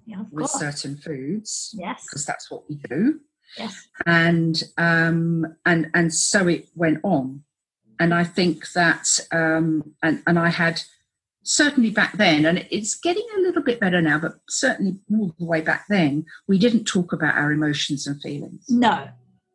yeah, 0.05 0.23
with 0.31 0.47
course. 0.49 0.59
certain 0.59 0.97
foods 0.97 1.75
Yes. 1.77 2.05
because 2.05 2.25
that's 2.25 2.49
what 2.51 2.69
we 2.69 2.75
do. 2.89 3.19
Yes. 3.57 3.87
And 4.05 4.61
um, 4.77 5.55
and 5.65 5.89
and 5.93 6.13
so 6.13 6.47
it 6.47 6.67
went 6.75 6.99
on. 7.03 7.43
And 7.99 8.13
I 8.13 8.23
think 8.23 8.71
that 8.73 9.07
um, 9.31 9.93
and 10.03 10.21
and 10.27 10.37
I 10.39 10.49
had 10.49 10.81
certainly 11.43 11.89
back 11.89 12.13
then, 12.17 12.45
and 12.45 12.65
it's 12.69 12.93
getting 12.95 13.25
a 13.37 13.41
little 13.41 13.63
bit 13.63 13.79
better 13.79 14.01
now, 14.01 14.19
but 14.19 14.39
certainly 14.49 14.99
all 15.11 15.33
the 15.39 15.45
way 15.45 15.61
back 15.61 15.85
then, 15.89 16.25
we 16.47 16.59
didn't 16.59 16.85
talk 16.85 17.11
about 17.11 17.35
our 17.35 17.51
emotions 17.51 18.05
and 18.05 18.21
feelings. 18.21 18.65
No. 18.69 19.07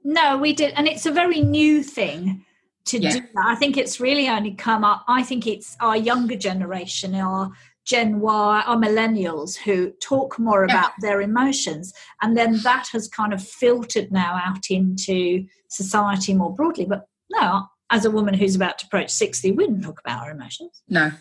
No, 0.07 0.37
we 0.37 0.53
did, 0.53 0.75
and 0.77 0.87
it's 0.87 1.07
a 1.07 1.13
very 1.13 1.41
new 1.41 1.83
thing 1.83 2.45
to 2.87 3.01
Yeah. 3.01 3.13
do 3.15 3.21
that. 3.21 3.47
I 3.47 3.55
think 3.55 3.77
it's 3.77 4.01
really 4.01 4.29
only 4.29 4.53
come 4.53 4.85
up. 4.85 5.05
I 5.09 5.23
think 5.23 5.47
it's 5.47 5.77
our 5.81 5.97
younger 5.97 6.37
generation, 6.37 7.15
our 7.15 7.51
Gen 7.85 8.21
Y, 8.21 8.63
our 8.67 8.77
millennials, 8.77 9.57
who 9.57 9.91
talk 10.01 10.39
more 10.39 10.67
Yeah. 10.67 10.73
about 10.75 10.93
their 11.01 11.21
emotions, 11.21 11.93
and 12.23 12.37
then 12.37 12.59
that 12.63 12.89
has 12.89 13.09
kind 13.09 13.33
of 13.33 13.43
filtered 13.47 14.11
now 14.11 14.41
out 14.43 14.71
into 14.71 15.47
society 15.69 16.33
more 16.35 16.55
broadly. 16.55 16.87
But 16.87 17.07
no, 17.31 17.67
as 17.91 18.05
a 18.07 18.11
woman 18.11 18.35
who's 18.35 18.57
about 18.57 18.79
to 18.79 18.87
approach 18.87 19.11
sixty, 19.11 19.53
we 19.53 19.67
didn't 19.67 19.83
talk 19.83 20.01
about 20.01 20.23
our 20.23 20.31
emotions. 20.31 20.83
No, 20.89 21.13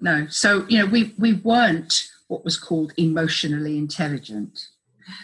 no. 0.00 0.26
So 0.28 0.66
you 0.68 0.78
know, 0.78 0.86
we 0.86 1.14
we 1.18 1.34
weren't 1.34 2.06
what 2.28 2.44
was 2.44 2.58
called 2.58 2.92
emotionally 2.98 3.78
intelligent. 3.78 4.68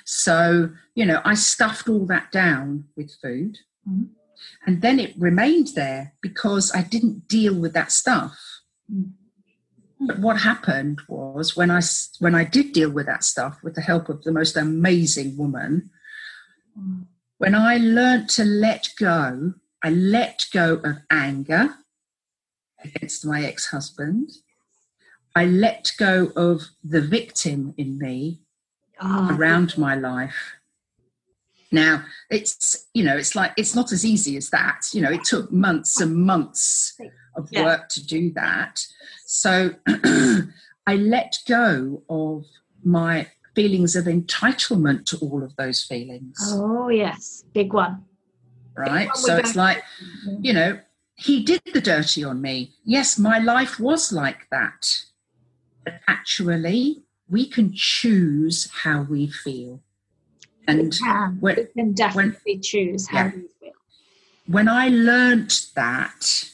So 0.07 0.71
you 0.95 1.05
know, 1.05 1.21
I 1.27 1.35
stuffed 1.35 1.89
all 1.89 2.07
that 2.07 2.33
down 2.33 2.85
with 2.97 3.13
food, 3.23 3.59
Mhm. 3.89 4.09
And 4.67 4.83
then 4.83 4.99
it 4.99 5.15
remained 5.19 5.69
there 5.75 6.15
because 6.21 6.73
I 6.75 6.83
didn't 6.83 7.29
deal 7.29 7.55
with 7.55 7.73
that 7.75 7.93
stuff. 7.93 8.39
Mm. 8.93 9.13
But 10.01 10.19
what 10.19 10.41
happened 10.41 11.03
was 11.09 11.57
when 11.57 11.71
I, 11.71 11.83
when 12.21 12.35
I 12.35 12.45
did 12.45 12.73
deal 12.73 12.91
with 12.91 13.05
that 13.07 13.23
stuff 13.23 13.63
with 13.63 13.75
the 13.75 13.83
help 13.83 14.09
of 14.09 14.23
the 14.23 14.33
most 14.33 14.57
amazing 14.57 15.37
woman, 15.37 15.91
when 17.37 17.55
I 17.55 17.77
learned 17.77 18.31
to 18.31 18.45
let 18.45 18.89
go, 18.99 19.55
I 19.83 19.91
let 19.91 20.47
go 20.53 20.81
of 20.85 20.99
anger 21.11 21.75
against 22.83 23.27
my 23.27 23.45
ex 23.45 23.67
husband. 23.67 24.31
I 25.37 25.45
let 25.45 25.93
go 25.99 26.33
of 26.35 26.63
the 26.83 27.03
victim 27.03 27.75
in 27.77 27.99
me 27.99 28.41
Ah, 29.03 29.35
around 29.35 29.79
my 29.79 29.95
life. 29.95 30.57
Now, 31.73 32.05
it's, 32.31 32.89
you 32.95 33.05
know, 33.05 33.17
it's 33.17 33.35
like, 33.37 33.53
it's 33.57 33.75
not 33.75 33.93
as 33.93 34.05
easy 34.05 34.37
as 34.37 34.51
that. 34.51 34.83
You 34.93 35.03
know, 35.03 35.11
it 35.11 35.25
took 35.25 35.53
months 35.53 36.01
and 36.01 36.15
months 36.17 36.99
of 37.37 37.49
Yeah. 37.53 37.63
work 37.65 37.89
to 37.91 38.05
do 38.05 38.33
that. 38.35 38.85
So 39.25 39.75
I 39.87 40.97
let 40.97 41.39
go 41.47 42.03
of 42.09 42.45
my 42.83 43.29
feelings 43.55 43.95
of 43.95 44.07
entitlement 44.07 45.05
to 45.07 45.19
all 45.19 45.43
of 45.43 45.55
those 45.57 45.83
feelings 45.83 46.39
Oh 46.55 46.89
yes, 46.89 47.45
big 47.53 47.73
one. 47.73 48.05
right? 48.77 49.07
One 49.09 49.17
So 49.17 49.37
it's 49.37 49.55
like, 49.57 49.83
you 50.41 50.53
know, 50.53 50.81
he 51.17 51.45
did 51.45 51.61
the 51.73 51.81
dirty 51.81 52.25
on 52.25 52.41
me. 52.41 52.73
Yes, 52.85 53.19
my 53.19 53.39
life 53.39 53.79
was 53.79 54.13
like 54.13 54.49
that. 54.51 54.87
But 55.85 56.01
actually, 56.09 57.03
we 57.29 57.47
can 57.47 57.73
choose 57.75 58.71
how 58.83 59.03
we 59.03 59.29
feel. 59.29 59.83
And 60.79 60.97
can. 60.99 61.37
when- 61.41 61.57
we 61.57 61.65
can 61.83 61.93
definitely 61.93 62.59
choose 62.59 63.09
how 63.09 63.25
Yeah. 63.25 63.33
we 63.35 63.41
feel. 63.61 63.73
when 64.47 64.69
I 64.69 64.89
learnt 64.89 65.69
that 65.75 66.45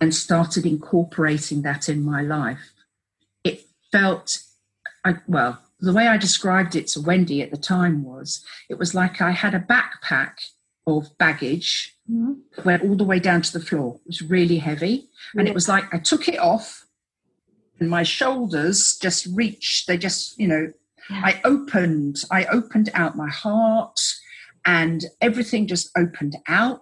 and 0.00 0.14
started 0.14 0.66
incorporating 0.66 1.62
that 1.62 1.88
in 1.88 2.02
my 2.04 2.20
life, 2.22 2.72
it 3.44 3.66
felt, 3.92 4.42
I, 5.04 5.16
well, 5.28 5.62
the 5.80 5.92
way 5.92 6.06
I 6.08 6.16
described 6.16 6.74
it 6.76 6.86
to 6.88 7.00
Wendy 7.00 7.42
at 7.42 7.50
the 7.50 7.56
time 7.56 8.02
was 8.04 8.44
it 8.68 8.78
was 8.78 8.94
like 8.94 9.20
I 9.20 9.30
had 9.32 9.54
a 9.54 9.60
backpack 9.60 10.34
of 10.86 11.16
baggage 11.18 11.96
Mhm. 12.10 12.38
that 12.56 12.64
went 12.64 12.82
all 12.82 12.96
the 12.96 13.04
way 13.04 13.20
down 13.20 13.42
to 13.42 13.52
the 13.52 13.64
floor. 13.64 13.96
It 14.04 14.06
was 14.08 14.22
really 14.22 14.58
heavy. 14.58 15.08
And 15.34 15.46
Yeah. 15.46 15.50
it 15.52 15.54
was 15.54 15.68
like 15.68 15.92
I 15.94 15.98
took 15.98 16.28
it 16.28 16.38
off 16.38 16.86
and 17.78 17.88
my 17.88 18.02
shoulders 18.02 18.96
just 18.96 19.26
reached, 19.26 19.86
they 19.86 19.96
just, 19.96 20.38
you 20.38 20.48
know, 20.48 20.72
I 21.10 21.40
opened, 21.44 22.22
I 22.30 22.44
opened 22.46 22.90
out 22.94 23.16
my 23.16 23.28
heart 23.28 23.98
and 24.64 25.04
everything 25.20 25.66
just 25.66 25.90
opened 25.96 26.36
out. 26.48 26.80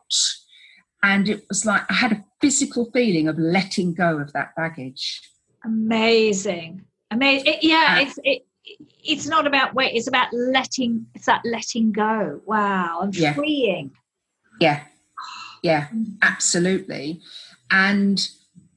And 1.02 1.28
it 1.28 1.44
was 1.48 1.64
like 1.64 1.82
I 1.90 1.94
had 1.94 2.12
a 2.12 2.24
physical 2.40 2.90
feeling 2.92 3.26
of 3.28 3.38
letting 3.38 3.94
go 3.94 4.18
of 4.18 4.32
that 4.34 4.54
baggage. 4.56 5.20
Amazing, 5.64 6.84
amazing. 7.10 7.46
It, 7.54 7.62
yeah, 7.62 7.96
Uh, 7.98 8.02
it's 8.02 8.18
it. 8.24 8.46
It's 9.02 9.26
not 9.26 9.46
about 9.46 9.74
weight. 9.74 9.94
It's 9.94 10.06
about 10.06 10.28
letting. 10.32 11.06
It's 11.14 11.26
that 11.26 11.40
letting 11.44 11.90
go. 11.92 12.40
Wow, 12.46 13.00
and 13.02 13.16
Yeah. 13.16 13.34
freeing. 13.34 13.90
Yeah. 14.60 14.84
Yeah, 15.62 15.88
absolutely. 16.22 17.20
And 17.70 18.26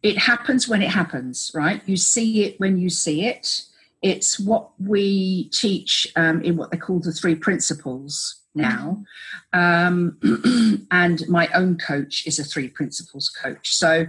it 0.02 0.18
happens 0.18 0.68
when 0.68 0.82
it 0.82 0.90
happens, 0.90 1.50
right? 1.56 1.82
You 1.86 1.96
see 1.96 2.44
it 2.44 2.60
when 2.60 2.78
you 2.78 2.90
see 2.90 3.26
it. 3.26 3.62
It's 4.04 4.40
what 4.40 4.72
we 4.80 5.50
teach 5.50 6.12
um, 6.16 6.42
in 6.44 6.58
what 6.58 6.72
they 6.72 6.78
call 6.78 7.00
the 7.00 7.14
three 7.14 7.36
principles 7.36 8.42
now. 8.54 9.04
Um, 9.54 10.20
and 10.92 11.28
my 11.30 11.48
own 11.56 11.78
coach 11.78 12.28
is 12.28 12.38
a 12.38 12.44
three 12.44 12.68
principles 12.68 13.30
coach. 13.30 13.74
So 13.74 14.08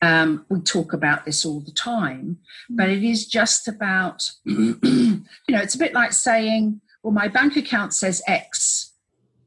um, 0.00 0.46
we 0.48 0.60
talk 0.60 0.92
about 0.92 1.24
this 1.24 1.44
all 1.44 1.60
the 1.60 1.72
time, 1.72 2.38
but 2.70 2.88
it 2.88 3.02
is 3.02 3.26
just 3.26 3.68
about, 3.68 4.30
you 4.44 4.80
know, 5.48 5.60
it's 5.60 5.74
a 5.74 5.78
bit 5.78 5.92
like 5.92 6.12
saying, 6.12 6.80
well, 7.02 7.12
my 7.12 7.28
bank 7.28 7.56
account 7.56 7.92
says 7.94 8.22
X, 8.26 8.92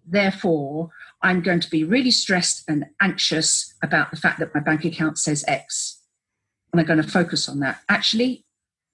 therefore 0.05 0.91
I'm 1.21 1.41
going 1.41 1.61
to 1.61 1.69
be 1.69 1.83
really 1.83 2.11
stressed 2.11 2.63
and 2.67 2.85
anxious 3.01 3.73
about 3.81 4.11
the 4.11 4.17
fact 4.17 4.39
that 4.39 4.53
my 4.53 4.61
bank 4.61 4.85
account 4.85 5.17
says 5.17 5.43
X. 5.47 6.01
And 6.71 6.79
I'm 6.81 6.85
going 6.85 7.01
to 7.01 7.09
focus 7.09 7.47
on 7.47 7.61
that. 7.61 7.79
Actually, 7.87 8.44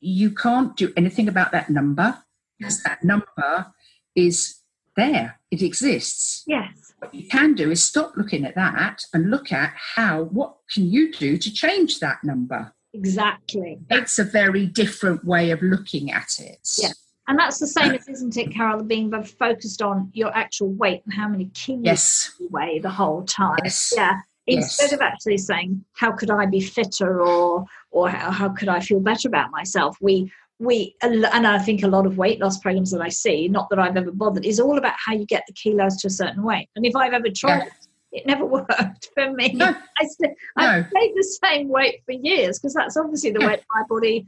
you 0.02 0.32
can't 0.32 0.76
do 0.76 0.92
anything 0.98 1.30
about 1.30 1.52
that 1.52 1.70
number 1.70 2.18
because 2.58 2.82
mm. 2.82 2.84
that 2.84 3.04
number 3.04 3.72
is 4.16 4.58
there, 4.98 5.40
it 5.50 5.62
exists. 5.62 6.44
Yes. 6.48 6.94
What 7.00 7.16
you 7.16 7.28
can 7.28 7.54
do 7.54 7.72
is 7.72 7.84
stop 7.84 8.14
looking 8.18 8.46
at 8.46 8.56
that 8.56 9.04
and 9.14 9.32
look 9.32 9.52
at 9.52 9.74
how, 9.96 10.24
what 10.24 10.58
can 10.74 10.92
you 10.92 11.14
do 11.14 11.38
to 11.38 11.54
change 11.54 12.00
that 12.00 12.24
number? 12.24 12.74
Exactly. 12.94 13.80
That's 13.90 14.20
a 14.20 14.24
very 14.24 14.66
different 14.66 15.24
way 15.24 15.52
of 15.52 15.62
looking 15.62 16.12
at 16.12 16.40
it. 16.40 16.68
Yeah. 16.78 16.92
And 17.28 17.40
that's 17.40 17.60
the 17.60 17.68
same 17.68 17.94
as, 17.94 18.08
isn't 18.10 18.36
it, 18.36 18.52
Carol, 18.52 18.84
being 18.84 19.12
focused 19.24 19.82
on 19.82 20.12
your 20.14 20.36
actual 20.36 20.74
weight 20.74 21.02
and 21.06 21.14
how 21.14 21.30
many 21.30 21.46
kilos 21.54 21.86
Yes. 21.86 22.36
you 22.40 22.50
weigh 22.50 22.80
the 22.80 22.90
whole 22.90 23.24
time. 23.24 23.60
Yes. 23.64 23.94
Yeah. 23.96 24.20
Yes. 24.52 24.80
Instead 24.80 24.94
of 24.96 25.02
actually 25.02 25.38
saying, 25.38 25.84
how 25.94 26.12
could 26.12 26.30
I 26.30 26.46
be 26.46 26.62
fitter 26.62 27.22
or 27.22 27.66
or 27.92 28.10
how, 28.10 28.32
how 28.32 28.50
could 28.50 28.70
I 28.70 28.80
feel 28.80 29.00
better 29.00 29.28
about 29.28 29.52
myself? 29.52 29.98
We 30.02 30.32
we 30.60 30.96
and 31.02 31.26
I 31.26 31.60
think 31.60 31.84
a 31.84 31.88
lot 31.88 32.06
of 32.06 32.18
weight 32.18 32.40
loss 32.40 32.60
programs 32.60 32.92
that 32.92 33.02
I 33.02 33.10
see, 33.10 33.48
not 33.48 33.70
that 33.70 33.80
I've 33.80 33.98
ever 33.98 34.12
bothered, 34.12 34.46
is 34.46 34.60
all 34.60 34.78
about 34.78 34.94
how 35.04 35.14
you 35.14 35.26
get 35.26 35.44
the 35.48 35.54
kilos 35.54 35.98
to 35.98 36.08
a 36.08 36.12
certain 36.12 36.44
weight. 36.44 36.70
And 36.76 36.86
if 36.86 36.96
I've 36.96 37.14
ever 37.14 37.30
tried, 37.36 37.68
it 38.12 38.26
never 38.28 38.46
worked 38.58 39.10
for 39.16 39.32
me. 39.34 39.54
No. 39.54 39.68
I 40.00 40.06
st- 40.06 40.38
No. 40.58 40.66
I've 40.68 40.88
stayed 40.90 41.14
the 41.16 41.38
same 41.44 41.68
weight 41.70 42.02
for 42.06 42.12
years 42.12 42.60
because 42.60 42.74
that's 42.74 42.96
obviously 42.98 43.32
the 43.32 43.40
Yeah. 43.42 43.48
weight 43.48 43.62
my 43.74 43.84
body 43.90 44.28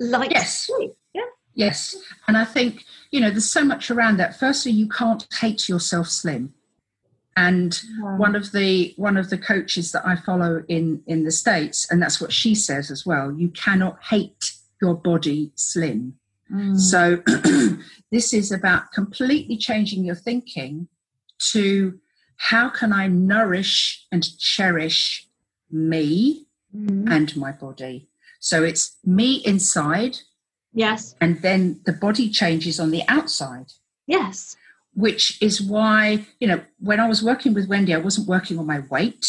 likes 0.00 0.32
Yes. 0.32 0.70
Yeah. 1.12 1.22
Yes. 1.54 1.96
And 2.26 2.36
I 2.36 2.44
think, 2.44 2.84
you 3.10 3.20
know, 3.20 3.30
there's 3.30 3.48
so 3.50 3.64
much 3.64 3.90
around 3.90 4.16
that. 4.16 4.38
Firstly, 4.38 4.72
you 4.72 4.88
can't 4.88 5.26
hate 5.40 5.68
yourself 5.68 6.08
slim. 6.08 6.54
And 7.36 7.80
one 8.18 8.36
of 8.36 8.52
the 8.52 8.94
one 8.96 9.16
of 9.16 9.28
the 9.30 9.38
coaches 9.38 9.90
that 9.92 10.06
I 10.06 10.14
follow 10.16 10.62
in 10.68 11.02
in 11.06 11.24
the 11.24 11.32
States, 11.32 11.90
and 11.90 12.00
that's 12.00 12.20
what 12.20 12.32
she 12.32 12.54
says 12.54 12.90
as 12.90 13.04
well, 13.04 13.32
you 13.32 13.48
cannot 13.48 13.98
hate 14.04 14.52
your 14.80 14.94
body 14.94 15.50
slim. 15.56 16.14
Mm. 16.52 16.78
So 16.78 17.22
this 18.12 18.32
is 18.32 18.52
about 18.52 18.92
completely 18.92 19.56
changing 19.56 20.04
your 20.04 20.14
thinking 20.14 20.86
to 21.52 21.98
how 22.36 22.68
can 22.68 22.92
I 22.92 23.08
nourish 23.08 24.06
and 24.12 24.22
cherish 24.38 25.26
me 25.70 26.46
Mm. 26.76 27.08
and 27.08 27.36
my 27.36 27.52
body. 27.52 28.08
So 28.40 28.64
it's 28.64 28.96
me 29.04 29.36
inside, 29.46 30.18
Yes. 30.72 31.14
and 31.20 31.40
then 31.40 31.80
the 31.86 31.92
body 31.92 32.28
changes 32.28 32.80
on 32.80 32.90
the 32.90 33.02
outside, 33.06 33.66
Yes. 34.08 34.56
Which 34.94 35.40
is 35.42 35.60
why, 35.60 36.24
you 36.40 36.48
know, 36.48 36.60
when 36.78 37.00
I 37.00 37.08
was 37.08 37.22
working 37.22 37.52
with 37.54 37.68
Wendy, 37.68 37.94
I 37.94 37.98
wasn't 37.98 38.28
working 38.28 38.58
on 38.58 38.66
my 38.66 38.80
weight. 38.90 39.26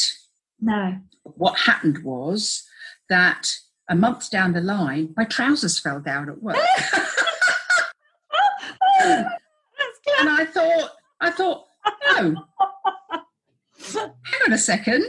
No. 0.62 0.98
What 1.24 1.58
happened 1.60 2.04
was 2.04 2.64
that 3.10 3.52
a 3.90 3.96
month 3.96 4.30
down 4.32 4.54
the 4.54 4.62
line, 4.62 5.14
my 5.18 5.26
trousers 5.26 5.80
fell 5.80 6.00
down 6.00 6.30
at 6.30 6.42
work. 6.42 6.58
And 10.20 10.30
I 10.30 10.46
thought, 10.46 10.92
I 11.20 11.30
thought, 11.32 11.66
no, 12.18 12.36
hang 13.94 14.42
on 14.48 14.54
a 14.54 14.58
second. 14.58 15.04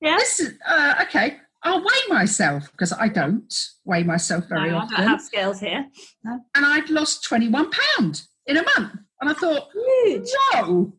Yes. 0.00 0.36
This 0.38 0.40
is, 0.40 0.54
uh, 0.66 0.94
okay, 1.02 1.38
I'll 1.62 1.80
weigh 1.80 2.06
myself 2.08 2.70
because 2.70 2.92
I 2.92 3.08
don't 3.08 3.52
weigh 3.84 4.02
myself 4.04 4.44
No, 4.50 4.56
very 4.56 4.70
I 4.70 4.74
often. 4.74 4.96
don't 4.98 5.08
have 5.08 5.20
scales 5.22 5.60
here. 5.60 5.86
No. 6.24 6.40
and 6.54 6.64
I'd 6.64 6.90
lost 6.90 7.24
21 7.24 7.70
pound 7.96 8.22
in 8.46 8.56
a 8.56 8.62
month. 8.62 8.94
And 9.22 9.30
I 9.30 9.34
thought, 9.34 9.68
Huge. 9.72 10.28
whoa. 10.52 10.92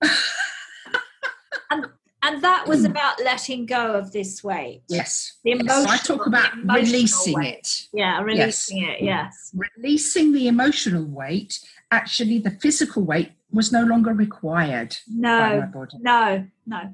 And 2.25 2.41
that 2.41 2.65
was 2.67 2.83
mm. 2.83 2.89
about 2.89 3.19
letting 3.21 3.65
go 3.65 3.95
of 3.95 4.13
this 4.13 4.41
weight. 4.41 4.83
Yes. 4.87 5.39
The 5.43 5.51
emotional, 5.51 5.83
So 5.83 5.89
I 5.89 5.97
talk 5.97 6.25
about 6.25 6.55
releasing 6.63 7.33
weight. 7.33 7.55
it. 7.55 7.87
Yeah, 7.91 8.21
releasing 8.21 8.81
it. 8.81 9.01
Mm. 9.01 9.05
Yes. 9.05 9.53
Releasing 9.75 10.31
the 10.31 10.47
emotional 10.47 11.03
weight, 11.03 11.59
actually, 11.91 12.39
the 12.39 12.51
physical 12.51 13.03
weight 13.03 13.33
was 13.51 13.73
no 13.73 13.83
longer 13.83 14.13
required 14.13 14.95
No. 15.05 15.69
No. 15.99 16.47
No. 16.65 16.93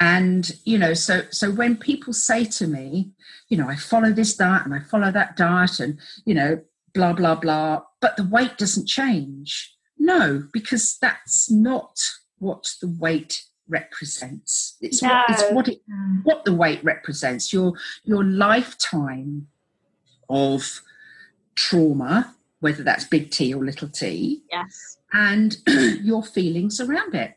And, 0.00 0.50
you 0.64 0.78
know, 0.78 0.94
so 0.94 1.22
so 1.30 1.52
when 1.52 1.76
people 1.76 2.12
say 2.12 2.44
to 2.44 2.66
me, 2.66 3.12
you 3.48 3.56
know, 3.56 3.68
I 3.68 3.76
follow 3.76 4.10
this 4.10 4.36
diet 4.36 4.64
and 4.64 4.74
I 4.74 4.80
follow 4.80 5.12
that 5.12 5.36
diet 5.36 5.78
and, 5.78 6.00
you 6.24 6.34
know, 6.34 6.60
blah, 6.92 7.12
blah, 7.12 7.36
blah, 7.36 7.82
but 8.00 8.16
the 8.16 8.24
weight 8.24 8.58
doesn't 8.58 8.88
change. 8.88 9.73
No, 9.98 10.44
because 10.52 10.98
that's 11.00 11.50
not 11.50 11.98
what 12.38 12.66
the 12.80 12.88
weight 12.88 13.42
represents. 13.68 14.76
It's 14.80 15.02
what 15.02 15.24
it's 15.30 15.42
what 15.50 15.68
it 15.68 15.80
mm. 15.90 16.20
what 16.24 16.44
the 16.44 16.54
weight 16.54 16.84
represents 16.84 17.52
your 17.52 17.72
your 18.04 18.22
lifetime 18.24 19.48
of 20.28 20.80
trauma 21.54 22.34
whether 22.60 22.82
that's 22.82 23.04
big 23.04 23.30
t 23.30 23.54
or 23.54 23.64
little 23.64 23.88
t 23.88 24.42
Yes. 24.50 24.98
and 25.12 25.56
your 26.02 26.22
feelings 26.22 26.80
around 26.80 27.14
it 27.14 27.36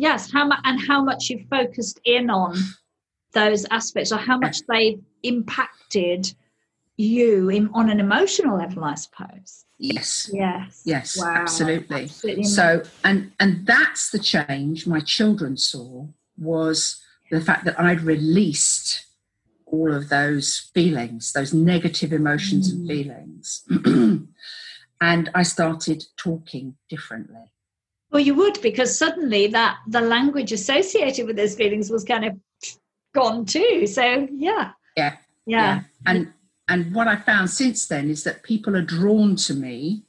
Yes. 0.00 0.32
How 0.32 0.46
much 0.46 0.60
and 0.64 0.80
how 0.80 1.02
much 1.02 1.28
you've 1.28 1.46
focused 1.50 2.00
in 2.04 2.30
on 2.30 2.56
those 3.32 3.66
aspects, 3.66 4.12
or 4.12 4.16
how 4.16 4.38
much 4.38 4.60
they've 4.66 4.98
impacted 5.22 6.32
you 7.00 7.48
in, 7.48 7.68
on 7.74 7.90
an 7.90 8.00
emotional 8.00 8.58
level, 8.58 8.84
I 8.84 8.94
suppose. 8.94 9.64
yes 9.78 10.30
Yes. 10.32 10.82
yes 10.84 11.16
Wow. 11.16 11.34
absolutely 11.36 12.02
Absolutely. 12.04 12.44
so 12.44 12.82
and 13.02 13.32
and 13.40 13.66
that's 13.66 14.10
the 14.10 14.18
change 14.18 14.86
my 14.86 15.00
children 15.00 15.56
saw 15.56 16.06
was 16.36 17.00
the 17.30 17.40
fact 17.40 17.64
that 17.64 17.78
i'd 17.80 18.02
released 18.02 19.06
all 19.64 19.92
of 19.94 20.08
those 20.10 20.70
feelings 20.74 21.32
those 21.32 21.54
negative 21.54 22.12
emotions 22.12 22.70
and 22.70 22.80
Mm. 22.82 22.88
feelings 22.92 23.64
and 25.00 25.30
i 25.34 25.42
started 25.42 26.04
talking 26.16 26.74
differently 26.88 27.46
Well, 28.12 28.20
you 28.28 28.34
would 28.34 28.60
because 28.60 28.90
suddenly 29.04 29.46
that 29.58 29.78
the 29.88 30.00
language 30.16 30.52
associated 30.52 31.26
with 31.26 31.36
those 31.36 31.54
feelings 31.54 31.88
was 31.90 32.04
kind 32.04 32.24
of 32.28 32.32
gone 33.14 33.44
too. 33.44 33.86
So 33.86 34.04
yeah, 34.48 34.72
Yeah. 34.96 35.16
yeah, 35.46 35.80
And 36.06 36.32
and 36.70 36.94
what 36.94 37.08
I 37.08 37.16
found 37.16 37.50
since 37.50 37.86
then 37.86 38.08
is 38.08 38.24
that 38.24 38.42
people 38.42 38.74
are 38.74 38.82
drawn 38.82 39.36
to 39.36 39.54
me 39.54 40.04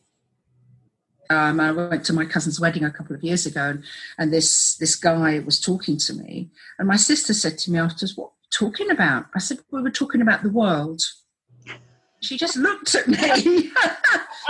um, 1.32 1.60
I 1.62 1.72
went 1.72 2.04
to 2.06 2.14
my 2.14 2.26
cousin's 2.26 2.60
wedding 2.60 2.84
a 2.84 2.92
couple 2.92 3.16
of 3.16 3.24
years 3.24 3.46
ago, 3.46 3.70
and, 3.70 3.84
and 4.18 4.34
this 4.34 4.76
this 4.76 4.96
guy 4.96 5.40
was 5.40 5.60
talking 5.60 5.98
to 5.98 6.14
me, 6.14 6.50
and 6.78 6.88
my 6.88 6.98
sister 6.98 7.34
said 7.34 7.58
to 7.60 7.72
me 7.72 7.80
afterwards, 7.80 8.18
"What 8.18 8.32
talking 8.52 8.92
about?" 8.92 9.28
I 9.34 9.40
said, 9.40 9.60
"We 9.72 9.82
were 9.82 9.92
talking 9.92 10.22
about 10.22 10.44
the 10.44 10.50
world." 10.50 11.02
She 12.20 12.38
just 12.38 12.58
looked 12.58 12.94
at 12.96 13.08
me 13.08 13.18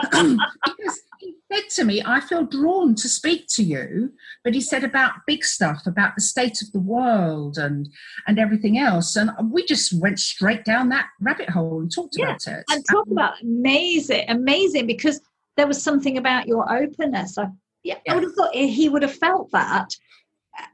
because 0.01 1.01
said 1.51 1.69
to 1.75 1.83
me, 1.85 2.01
"I 2.05 2.19
feel 2.19 2.43
drawn 2.45 2.95
to 2.95 3.07
speak 3.09 3.47
to 3.55 3.63
you," 3.63 4.13
but 4.43 4.53
he 4.53 4.61
said 4.61 4.83
about 4.83 5.25
big 5.27 5.43
stuff, 5.43 5.85
about 5.85 6.15
the 6.15 6.21
state 6.21 6.61
of 6.61 6.71
the 6.71 6.79
world 6.79 7.57
and 7.57 7.89
and 8.27 8.39
everything 8.39 8.77
else, 8.77 9.15
and 9.15 9.31
we 9.51 9.65
just 9.65 9.93
went 9.99 10.19
straight 10.19 10.63
down 10.65 10.89
that 10.89 11.07
rabbit 11.19 11.49
hole 11.49 11.79
and 11.81 11.91
talked 11.91 12.15
Yeah, 12.17 12.25
about 12.25 12.47
it. 12.47 12.63
and 12.71 12.83
talk 12.89 13.07
um, 13.07 13.13
about 13.13 13.41
amazing, 13.41 14.25
amazing 14.29 14.87
because 14.87 15.19
there 15.57 15.67
was 15.67 15.81
something 15.81 16.17
about 16.17 16.47
your 16.47 16.71
openness. 16.71 17.37
I, 17.37 17.47
yeah, 17.83 17.95
I 18.09 18.13
would 18.15 18.23
have 18.23 18.33
thought 18.35 18.53
he 18.55 18.89
would 18.89 19.01
have 19.01 19.15
felt 19.15 19.51
that, 19.51 19.89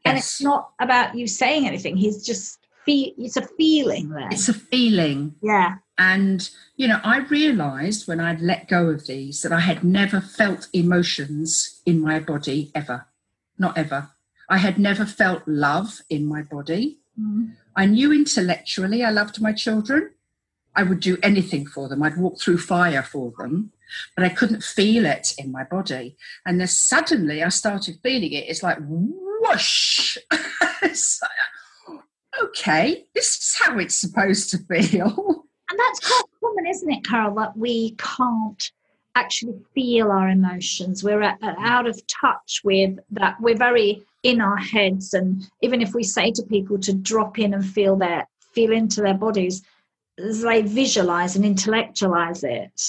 and 0.05 0.17
it's 0.17 0.41
not 0.41 0.71
about 0.79 1.15
you 1.15 1.27
saying 1.27 1.67
anything. 1.67 1.95
He's 1.97 2.25
just 2.25 2.59
feel. 2.85 3.11
It's 3.17 3.37
a 3.37 3.41
feeling 3.41 4.09
there. 4.09 4.29
It's 4.31 4.49
a 4.49 4.53
feeling. 4.53 5.35
yeah, 5.41 5.75
And, 5.97 6.49
you 6.75 6.87
know, 6.87 6.99
I 7.03 7.19
realized 7.19 8.07
when 8.07 8.19
I'd 8.19 8.41
let 8.41 8.67
go 8.67 8.89
of 8.89 9.07
these 9.07 9.41
that 9.41 9.51
I 9.51 9.61
had 9.61 9.83
never 9.83 10.21
felt 10.21 10.67
emotions 10.73 11.81
in 11.85 11.99
my 12.01 12.19
body 12.19 12.71
ever. 12.75 13.07
Not 13.57 13.77
ever. 13.77 14.09
I 14.49 14.57
had 14.57 14.77
never 14.77 15.05
felt 15.05 15.47
love 15.47 16.01
in 16.09 16.25
my 16.25 16.43
body. 16.43 16.99
Mm. 17.19 17.55
I 17.75 17.85
knew 17.85 18.13
intellectually 18.13 19.03
I 19.03 19.09
loved 19.09 19.41
my 19.41 19.53
children. 19.53 20.11
I 20.75 20.83
would 20.83 20.99
do 20.99 21.17
anything 21.23 21.65
for 21.65 21.89
them. 21.89 22.03
I'd 22.03 22.17
walk 22.17 22.39
through 22.39 22.59
fire 22.59 23.01
for 23.01 23.33
them, 23.37 23.71
but 24.15 24.23
I 24.23 24.29
couldn't 24.29 24.63
feel 24.63 25.07
it 25.07 25.33
in 25.37 25.51
my 25.51 25.63
body. 25.63 26.15
And 26.45 26.59
then 26.59 26.67
suddenly 26.67 27.43
I 27.43 27.49
started 27.49 27.99
feeling 28.03 28.31
it. 28.33 28.45
It's 28.47 28.63
like 28.63 28.77
whoosh. 28.79 30.17
It's 30.83 31.19
like, 31.21 32.01
okay, 32.43 33.05
this 33.15 33.35
is 33.35 33.55
how 33.59 33.79
it's 33.79 33.95
supposed 33.95 34.51
to 34.51 34.59
feel. 34.59 35.46
And 35.69 35.79
that's 35.79 35.99
quite 35.99 36.23
common, 36.41 36.67
isn't 36.67 36.91
it, 36.91 37.05
Carol? 37.05 37.35
That 37.35 37.57
we 37.57 37.91
can't 37.97 38.71
actually 39.15 39.55
feel 39.73 40.11
our 40.11 40.29
emotions. 40.29 41.03
We're 41.03 41.23
out 41.41 41.87
of 41.87 41.99
touch 42.07 42.61
with 42.63 42.99
that. 43.11 43.39
We're 43.41 43.57
very 43.57 44.03
in 44.23 44.41
our 44.41 44.57
heads, 44.57 45.13
and 45.13 45.47
even 45.61 45.81
if 45.81 45.93
we 45.93 46.03
say 46.03 46.31
to 46.31 46.43
people 46.43 46.77
to 46.79 46.93
drop 46.93 47.39
in 47.39 47.53
and 47.53 47.65
feel 47.65 47.95
their 47.95 48.27
feel 48.53 48.71
into 48.71 49.01
their 49.01 49.13
bodies, 49.13 49.61
they 50.17 50.61
visualize 50.63 51.35
and 51.35 51.45
intellectualize 51.45 52.43
it. 52.43 52.81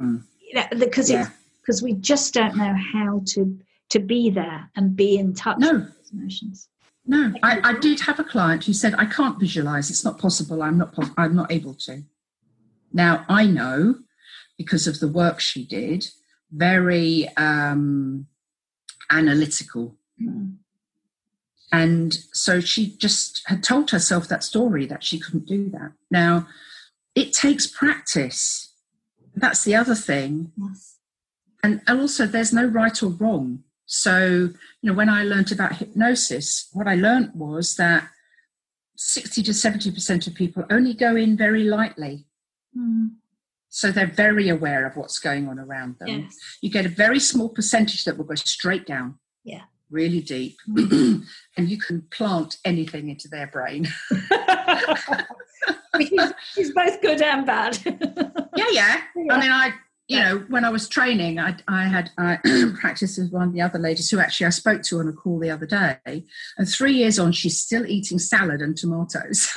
Mm. 0.00 0.22
You 0.40 0.54
know, 0.54 0.66
because 0.78 1.10
Yeah. 1.10 1.28
because 1.60 1.82
we 1.82 1.94
just 1.94 2.32
don't 2.34 2.56
know 2.56 2.74
how 2.92 3.22
to 3.26 3.58
to 3.88 3.98
be 3.98 4.30
there 4.30 4.70
and 4.76 4.96
be 4.96 5.16
in 5.16 5.34
touch 5.34 5.58
No. 5.58 5.74
with 5.74 5.94
those 5.96 6.12
emotions. 6.12 6.68
No, 7.08 7.32
I, 7.42 7.60
I 7.62 7.78
did 7.78 8.00
have 8.00 8.18
a 8.18 8.24
client 8.24 8.64
who 8.64 8.72
said, 8.72 8.94
"I 8.98 9.06
can't 9.06 9.38
visualize. 9.38 9.90
It's 9.90 10.04
not 10.04 10.18
possible. 10.18 10.62
I'm 10.62 10.78
not. 10.78 10.94
I'm 11.16 11.36
not 11.36 11.52
able 11.52 11.74
to." 11.86 12.02
Now 12.96 13.26
I 13.28 13.44
know 13.46 13.96
because 14.56 14.86
of 14.86 15.00
the 15.00 15.08
work 15.22 15.38
she 15.38 15.62
did, 15.66 16.06
very 16.50 17.28
um, 17.36 18.26
analytical, 19.10 19.96
Mm. 20.18 20.56
and 21.70 22.14
so 22.32 22.58
she 22.58 22.96
just 22.96 23.42
had 23.50 23.62
told 23.62 23.90
herself 23.90 24.28
that 24.28 24.42
story 24.42 24.86
that 24.86 25.04
she 25.04 25.18
couldn't 25.20 25.44
do 25.46 25.68
that. 25.76 25.92
Now 26.10 26.48
it 27.14 27.34
takes 27.34 27.66
practice. 27.66 28.72
That's 29.34 29.62
the 29.62 29.74
other 29.74 29.94
thing, 29.94 30.52
Yes. 30.56 30.96
and, 31.62 31.82
and 31.86 32.00
also 32.00 32.26
there's 32.26 32.54
no 32.54 32.64
right 32.64 33.02
or 33.02 33.10
wrong. 33.10 33.62
So, 33.84 34.16
you 34.80 34.86
know, 34.88 34.94
when 34.94 35.10
I 35.10 35.22
learned 35.22 35.52
about 35.52 35.76
hypnosis, 35.76 36.70
what 36.72 36.88
I 36.88 36.94
learned 36.94 37.32
was 37.34 37.76
that 37.76 38.08
60 38.96 39.42
to 39.42 39.50
70% 39.52 40.26
of 40.26 40.34
people 40.34 40.64
only 40.70 40.94
go 40.94 41.14
in 41.14 41.36
very 41.36 41.64
lightly. 41.64 42.24
Mm. 42.76 43.10
So 43.68 43.90
they're 43.90 44.06
very 44.06 44.48
aware 44.48 44.86
of 44.86 44.96
what's 44.96 45.18
going 45.18 45.48
on 45.48 45.58
around 45.58 45.96
them. 45.98 46.08
Yes. 46.08 46.38
You 46.62 46.70
get 46.70 46.86
a 46.86 46.90
very 46.90 47.20
small 47.20 47.48
percentage 47.48 48.04
that 48.04 48.16
will 48.16 48.24
go 48.24 48.34
straight 48.34 48.86
down. 48.86 49.18
Yeah. 49.44 49.64
Really 49.90 50.20
deep. 50.20 50.56
Mm. 50.68 51.24
and 51.56 51.68
you 51.68 51.78
can 51.78 52.02
plant 52.10 52.56
anything 52.64 53.10
into 53.10 53.28
their 53.28 53.46
brain. 53.48 53.86
which 55.94 56.12
is, 56.56 56.72
both 56.72 57.00
good 57.00 57.22
and 57.22 57.46
bad. 57.46 57.78
Yeah, 58.56 58.66
yeah. 58.70 59.00
Yeah. 59.16 59.34
I 59.34 59.40
mean, 59.40 59.50
I, 59.50 59.72
you 60.08 60.20
know, 60.20 60.44
when 60.48 60.64
I 60.64 60.70
was 60.70 60.88
training, 60.88 61.38
I, 61.40 61.56
I 61.66 61.84
had 61.84 62.10
I 62.16 62.38
practiced 62.80 63.18
with 63.18 63.32
one 63.32 63.48
of 63.48 63.52
the 63.52 63.60
other 63.60 63.78
ladies 63.78 64.08
who 64.08 64.20
actually 64.20 64.46
I 64.46 64.50
spoke 64.50 64.82
to 64.84 65.00
on 65.00 65.08
a 65.08 65.12
call 65.12 65.38
the 65.40 65.50
other 65.50 65.66
day. 65.66 66.24
And 66.56 66.68
three 66.68 66.94
years 66.94 67.18
on, 67.18 67.32
she's 67.32 67.58
still 67.58 67.84
eating 67.86 68.18
salad 68.18 68.62
and 68.62 68.76
tomatoes 68.76 69.48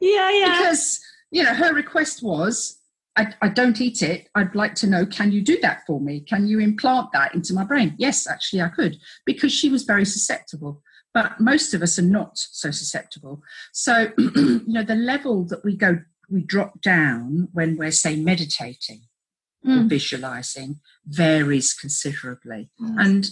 yeah, 0.00 0.30
yeah. 0.30 0.58
because 0.58 1.00
you 1.30 1.42
know 1.42 1.54
her 1.54 1.72
request 1.74 2.22
was. 2.22 2.78
I, 3.18 3.32
I 3.40 3.48
don't 3.48 3.80
eat 3.80 4.02
it. 4.02 4.28
I'd 4.34 4.54
like 4.54 4.74
to 4.74 4.86
know, 4.86 5.06
can 5.06 5.32
you 5.32 5.40
do 5.40 5.58
that 5.62 5.84
for 5.86 6.02
me? 6.02 6.20
Can 6.20 6.46
you 6.46 6.58
implant 6.60 7.12
that 7.12 7.34
into 7.34 7.54
my 7.54 7.64
brain? 7.64 7.94
Yes, 7.96 8.26
actually, 8.26 8.60
I 8.60 8.68
could, 8.68 8.98
because 9.24 9.52
she 9.52 9.70
was 9.70 9.84
very 9.84 10.04
susceptible. 10.04 10.82
But 11.14 11.40
most 11.40 11.72
of 11.72 11.80
us 11.80 11.98
are 11.98 12.02
not 12.02 12.32
so 12.36 12.70
susceptible. 12.70 13.40
So, 13.72 14.12
you 14.18 14.64
know, 14.66 14.82
the 14.82 14.94
level 14.94 15.46
that 15.46 15.64
we 15.64 15.78
go, 15.78 16.00
we 16.28 16.42
drop 16.42 16.82
down 16.82 17.48
when 17.54 17.78
we're, 17.78 17.90
say, 17.90 18.16
meditating 18.16 19.04
or 19.64 19.76
Mm. 19.76 19.88
visualizing 19.88 20.80
varies 21.06 21.72
considerably. 21.72 22.68
Mm. 22.78 23.04
And 23.04 23.30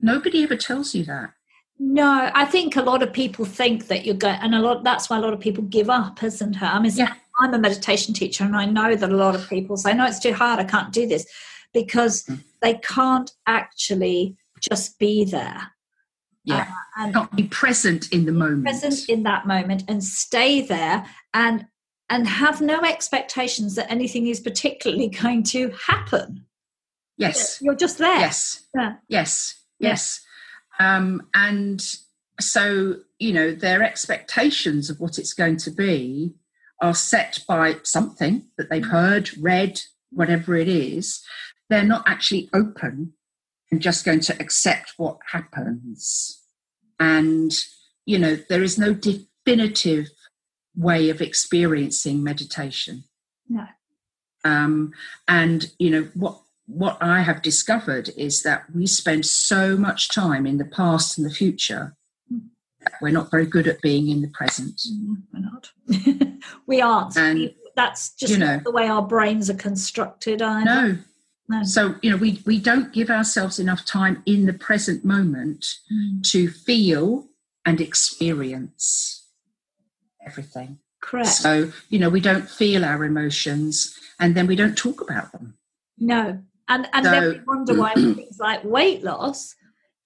nobody 0.00 0.44
ever 0.44 0.56
tells 0.56 0.94
you 0.94 1.04
that. 1.06 1.30
No, 1.78 2.30
I 2.34 2.44
think 2.44 2.76
a 2.76 2.82
lot 2.82 3.02
of 3.02 3.12
people 3.12 3.44
think 3.44 3.86
that 3.86 4.04
you're 4.04 4.14
going, 4.16 4.38
and 4.40 4.54
a 4.54 4.60
lot. 4.60 4.82
That's 4.84 5.08
why 5.08 5.16
a 5.16 5.20
lot 5.20 5.32
of 5.32 5.40
people 5.40 5.62
give 5.64 5.88
up, 5.88 6.22
isn't 6.22 6.56
it? 6.56 6.62
I 6.62 6.78
mean, 6.80 6.92
Yeah. 6.94 7.14
I'm 7.40 7.54
a 7.54 7.58
meditation 7.58 8.14
teacher, 8.14 8.42
and 8.44 8.56
I 8.56 8.64
know 8.64 8.96
that 8.96 9.10
a 9.10 9.16
lot 9.16 9.36
of 9.36 9.48
people 9.48 9.76
say, 9.76 9.94
"No, 9.94 10.04
it's 10.06 10.18
too 10.18 10.34
hard. 10.34 10.58
I 10.58 10.64
can't 10.64 10.92
do 10.92 11.06
this," 11.06 11.24
because 11.72 12.24
Mm. 12.24 12.42
they 12.62 12.74
can't 12.74 13.30
actually 13.46 14.36
just 14.60 14.98
be 14.98 15.24
there 15.24 15.70
Yeah. 16.42 16.68
and 16.96 17.12
Not 17.12 17.36
be 17.36 17.44
present 17.44 18.10
in 18.10 18.24
the 18.24 18.32
moment. 18.32 18.64
present 18.64 19.08
in 19.08 19.22
that 19.22 19.46
moment 19.46 19.84
and 19.86 20.02
stay 20.02 20.60
there 20.60 21.06
and 21.32 21.66
and 22.10 22.26
have 22.26 22.62
no 22.62 22.80
expectations 22.80 23.74
that 23.74 23.88
anything 23.90 24.28
is 24.28 24.40
particularly 24.40 25.08
going 25.22 25.42
to 25.44 25.70
happen. 25.86 26.46
yes. 27.18 27.60
You're 27.60 27.74
just 27.76 27.98
there. 27.98 28.18
Yes. 28.18 28.62
Yeah. 28.74 28.94
Yes, 29.08 29.54
Yeah. 29.78 29.90
yes. 29.90 30.20
Um, 30.78 31.26
and 31.34 31.84
so, 32.40 32.96
you 33.18 33.32
know, 33.32 33.52
their 33.52 33.82
expectations 33.82 34.90
of 34.90 35.00
what 35.00 35.18
it's 35.18 35.32
going 35.32 35.56
to 35.58 35.70
be 35.70 36.34
are 36.80 36.94
set 36.94 37.40
by 37.48 37.76
something 37.82 38.46
that 38.56 38.70
they've 38.70 38.86
heard, 38.86 39.36
read, 39.38 39.80
whatever 40.10 40.56
it 40.56 40.68
is. 40.68 41.24
They're 41.68 41.82
not 41.82 42.04
actually 42.06 42.48
open 42.54 43.14
and 43.70 43.82
just 43.82 44.04
going 44.04 44.20
to 44.20 44.40
accept 44.40 44.94
what 44.96 45.18
happens. 45.32 46.40
And, 47.00 47.52
you 48.06 48.18
know, 48.18 48.36
there 48.48 48.62
is 48.62 48.78
no 48.78 48.94
definitive 48.94 50.08
way 50.76 51.10
of 51.10 51.20
experiencing 51.20 52.22
meditation. 52.22 53.04
No. 53.48 53.66
Um, 54.44 54.92
and 55.26 55.70
you 55.78 55.90
know 55.90 56.08
what 56.14 56.40
what 56.68 56.98
I 57.00 57.22
have 57.22 57.42
discovered 57.42 58.10
is 58.16 58.42
that 58.44 58.64
we 58.74 58.86
spend 58.86 59.24
so 59.26 59.76
much 59.76 60.08
time 60.10 60.46
in 60.46 60.58
the 60.58 60.64
past 60.64 61.16
and 61.18 61.26
the 61.26 61.34
future 61.34 61.94
we're 63.02 63.10
not 63.10 63.30
very 63.30 63.44
good 63.44 63.66
at 63.66 63.80
being 63.82 64.08
in 64.08 64.22
the 64.22 64.28
present. 64.28 64.80
Mm, 64.90 65.22
We're 65.32 65.40
not. 65.40 66.32
we 66.66 66.80
aren't. 66.80 67.16
And, 67.18 67.52
That's 67.74 68.14
just 68.14 68.32
you 68.32 68.38
know- 68.38 68.60
the 68.64 68.70
way 68.70 68.86
our 68.88 69.02
brains 69.02 69.50
are 69.50 69.54
constructed. 69.54 70.40
Either. 70.40 70.64
No. 70.64 70.98
No. 71.50 71.62
So, 71.64 71.96
you 72.02 72.10
know, 72.10 72.16
we, 72.16 72.40
we 72.46 72.58
don't 72.58 72.92
give 72.92 73.10
ourselves 73.10 73.58
enough 73.58 73.84
time 73.84 74.22
in 74.26 74.46
the 74.46 74.52
present 74.52 75.04
moment 75.04 75.66
Mm, 75.92 76.22
to 76.30 76.48
feel 76.50 77.26
and 77.66 77.80
experience 77.80 79.26
everything. 80.24 80.78
correct. 81.02 81.28
So, 81.28 81.72
you 81.90 81.98
know, 81.98 82.08
we 82.10 82.20
don't 82.20 82.48
feel 82.48 82.84
our 82.84 83.04
emotions 83.04 83.98
and 84.20 84.34
then 84.34 84.46
we 84.46 84.56
don't 84.56 84.76
talk 84.76 85.00
about 85.00 85.32
them. 85.32 85.54
no. 85.98 86.42
And 86.68 86.88
and 86.92 87.04
So- 87.04 87.10
then 87.10 87.28
we 87.30 87.40
wonder 87.46 87.74
why 87.74 87.94
things 87.94 88.38
like 88.38 88.62
weight 88.64 89.02
loss 89.02 89.54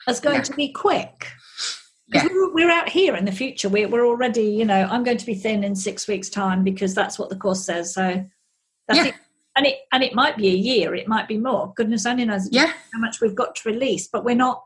is 0.09 0.21
going 0.21 0.37
Yeah. 0.37 0.43
to 0.43 0.53
be 0.55 0.73
quick. 0.73 1.33
Yeah. 2.09 2.27
We're, 2.31 2.53
we're 2.53 2.71
out 2.71 2.89
here 2.89 3.15
in 3.17 3.25
the 3.25 3.33
future. 3.33 3.69
We're, 3.71 3.89
we're 3.89 4.05
already, 4.07 4.43
you 4.43 4.65
know, 4.67 4.87
I'm 4.91 5.03
going 5.03 5.17
to 5.17 5.25
be 5.27 5.35
thin 5.35 5.65
in 5.65 5.75
six 5.75 6.07
weeks' 6.07 6.29
time 6.29 6.63
because 6.63 6.95
that's 6.95 7.19
what 7.19 7.31
the 7.31 7.37
course 7.37 7.65
says. 7.65 7.95
So 7.95 8.25
that's 8.89 8.99
Yeah. 8.99 9.07
it. 9.07 9.15
And 9.55 9.67
it 9.67 9.79
and 9.93 10.03
it 10.03 10.15
might 10.15 10.37
be 10.39 10.49
a 10.49 10.55
year, 10.57 10.95
it 10.95 11.07
might 11.09 11.29
be 11.29 11.37
more. 11.39 11.73
Goodness 11.77 12.07
only 12.07 12.25
knows 12.25 12.49
Yeah. 12.51 12.73
how 12.93 12.99
much 12.99 13.21
we've 13.21 13.35
got 13.35 13.55
to 13.57 13.69
release, 13.71 14.09
but 14.09 14.25
we're 14.25 14.35
not 14.35 14.63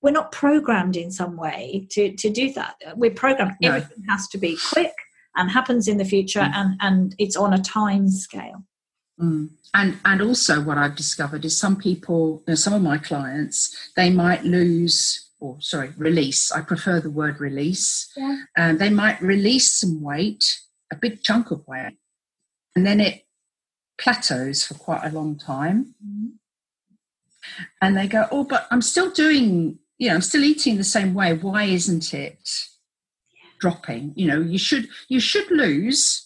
we're 0.00 0.10
not 0.12 0.32
programmed 0.32 0.96
in 0.96 1.10
some 1.12 1.36
way 1.36 1.86
to 1.90 2.14
to 2.16 2.30
do 2.30 2.52
that. 2.52 2.74
We're 2.96 3.10
programmed. 3.12 3.56
No. 3.60 3.68
Everything 3.68 4.04
has 4.08 4.28
to 4.28 4.38
be 4.38 4.56
quick 4.72 4.94
and 5.36 5.50
happens 5.50 5.88
in 5.88 5.96
the 5.98 6.04
future, 6.04 6.40
Mm. 6.40 6.52
and 6.54 6.76
and 6.80 7.14
it's 7.18 7.36
on 7.36 7.52
a 7.52 7.58
time 7.58 8.08
scale. 8.08 8.64
Mm. 9.20 9.50
And 9.74 9.98
and 10.04 10.22
also 10.22 10.60
what 10.62 10.78
I've 10.78 10.96
discovered 10.96 11.44
is 11.44 11.58
some 11.58 11.76
people, 11.76 12.42
you 12.46 12.52
know, 12.52 12.54
some 12.54 12.72
of 12.72 12.82
my 12.82 12.98
clients, 12.98 13.90
they 13.96 14.10
might 14.10 14.44
lose 14.44 15.30
or 15.42 15.56
sorry, 15.60 15.92
release. 15.96 16.52
I 16.52 16.60
prefer 16.60 17.00
the 17.00 17.10
word 17.10 17.40
release. 17.40 18.10
Yeah. 18.16 18.44
And 18.56 18.78
they 18.78 18.90
might 18.90 19.20
release 19.20 19.72
some 19.72 20.00
weight, 20.00 20.44
a 20.92 20.96
big 20.96 21.22
chunk 21.22 21.50
of 21.50 21.66
weight, 21.66 21.98
and 22.76 22.86
then 22.86 23.00
it 23.00 23.26
plateaus 23.98 24.64
for 24.64 24.74
quite 24.74 25.04
a 25.04 25.10
long 25.10 25.36
time. 25.36 25.94
Mm-hmm. 26.04 26.26
And 27.80 27.96
they 27.96 28.06
go, 28.06 28.28
Oh, 28.30 28.44
but 28.44 28.68
I'm 28.70 28.82
still 28.82 29.10
doing, 29.10 29.78
you 29.98 30.08
know, 30.08 30.14
I'm 30.14 30.22
still 30.22 30.44
eating 30.44 30.76
the 30.76 30.84
same 30.84 31.12
way. 31.12 31.34
Why 31.34 31.64
isn't 31.64 32.14
it 32.14 32.38
dropping? 33.58 34.12
You 34.14 34.28
know, 34.28 34.40
you 34.40 34.58
should 34.58 34.88
you 35.08 35.18
should 35.18 35.50
lose 35.50 36.21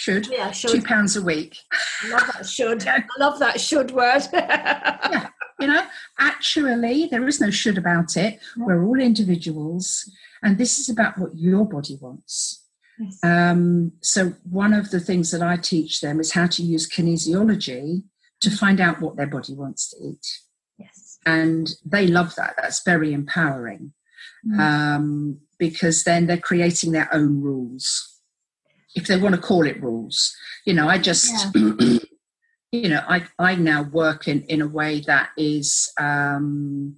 should 0.00 0.26
Yeah, 0.28 0.50
should. 0.50 0.70
two 0.70 0.82
pounds 0.82 1.14
a 1.16 1.22
week. 1.22 1.58
I 2.04 2.08
love 2.10 2.26
that 2.32 2.46
should. 2.48 2.82
Yeah. 2.84 3.00
I 3.18 3.20
love 3.22 3.38
that 3.38 3.60
should 3.60 3.90
word. 3.90 4.22
You 5.60 5.66
know, 5.66 5.82
actually, 6.18 7.06
there 7.10 7.28
is 7.28 7.38
no 7.38 7.50
should 7.50 7.76
about 7.76 8.16
it. 8.16 8.40
No. 8.56 8.64
We're 8.64 8.82
all 8.82 8.98
individuals, 8.98 10.10
and 10.42 10.56
this 10.56 10.78
is 10.78 10.88
about 10.88 11.18
what 11.18 11.36
your 11.36 11.66
body 11.66 11.98
wants. 12.00 12.64
Yes. 12.98 13.18
Um, 13.22 13.92
so, 14.00 14.32
one 14.48 14.72
of 14.72 14.90
the 14.90 15.00
things 15.00 15.30
that 15.32 15.42
I 15.42 15.58
teach 15.58 16.00
them 16.00 16.18
is 16.18 16.32
how 16.32 16.46
to 16.46 16.62
use 16.62 16.88
kinesiology 16.88 18.04
to 18.40 18.50
find 18.50 18.80
out 18.80 19.02
what 19.02 19.16
their 19.18 19.26
body 19.26 19.52
wants 19.52 19.90
to 19.90 19.96
eat. 20.02 20.26
yes. 20.78 21.18
And 21.26 21.68
they 21.84 22.06
love 22.06 22.34
that. 22.36 22.54
That's 22.56 22.82
very 22.82 23.12
empowering 23.12 23.92
Mm. 24.46 24.58
um, 24.58 25.38
because 25.58 26.04
then 26.04 26.26
they're 26.26 26.38
creating 26.38 26.92
their 26.92 27.08
own 27.12 27.42
rules. 27.42 28.09
If 28.94 29.06
they 29.06 29.16
want 29.16 29.34
to 29.34 29.40
call 29.40 29.66
it 29.66 29.82
rules, 29.82 30.34
you 30.66 30.74
know, 30.74 30.88
I 30.88 30.98
just, 30.98 31.54
you 32.72 32.88
know, 32.88 33.02
I, 33.08 33.24
I 33.38 33.54
now 33.54 33.82
work 33.82 34.26
in, 34.28 34.42
in 34.42 34.60
a 34.62 34.68
way 34.68 35.00
that 35.06 35.30
is, 35.36 35.92
um, 35.98 36.96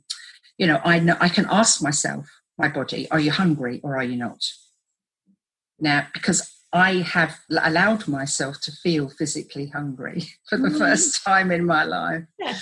you 0.59 0.66
know, 0.66 0.81
I 0.85 0.98
know 0.98 1.16
I 1.20 1.28
can 1.28 1.46
ask 1.50 1.83
myself, 1.83 2.26
my 2.59 2.68
body, 2.68 3.11
are 3.11 3.20
you 3.20 3.31
hungry 3.31 3.81
or 3.83 3.96
are 3.96 4.05
you 4.05 4.16
not? 4.16 4.42
Now, 5.81 6.07
because 6.14 6.50
I 6.72 6.96
have 7.02 7.38
allowed 7.50 8.09
myself 8.09 8.61
to 8.62 8.72
feel 8.72 9.09
physically 9.09 9.66
hungry 9.66 10.24
for 10.48 10.57
the 10.57 10.68
Mm. 10.68 10.78
first 10.78 11.22
time 11.24 11.50
in 11.50 11.66
my 11.66 11.85
life. 11.85 12.24
Yeah. 12.38 12.57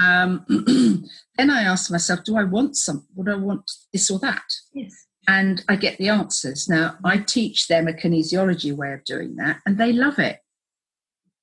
Um, 0.00 0.44
then 1.36 1.50
I 1.50 1.62
ask 1.62 1.90
myself, 1.90 2.24
do 2.24 2.36
I 2.36 2.44
want 2.44 2.76
some? 2.76 3.06
Would 3.14 3.28
I 3.28 3.36
want 3.36 3.70
this 3.92 4.10
or 4.10 4.18
that? 4.20 4.42
Yes. 4.74 4.92
And 5.28 5.64
I 5.68 5.76
get 5.76 5.98
the 5.98 6.08
answers. 6.08 6.68
Now, 6.68 6.96
I 7.04 7.18
teach 7.18 7.68
them 7.68 7.86
a 7.86 7.92
kinesiology 7.92 8.74
way 8.74 8.92
of 8.92 9.04
doing 9.04 9.36
that, 9.36 9.60
and 9.64 9.78
they 9.78 9.92
love 9.92 10.18
it 10.18 10.40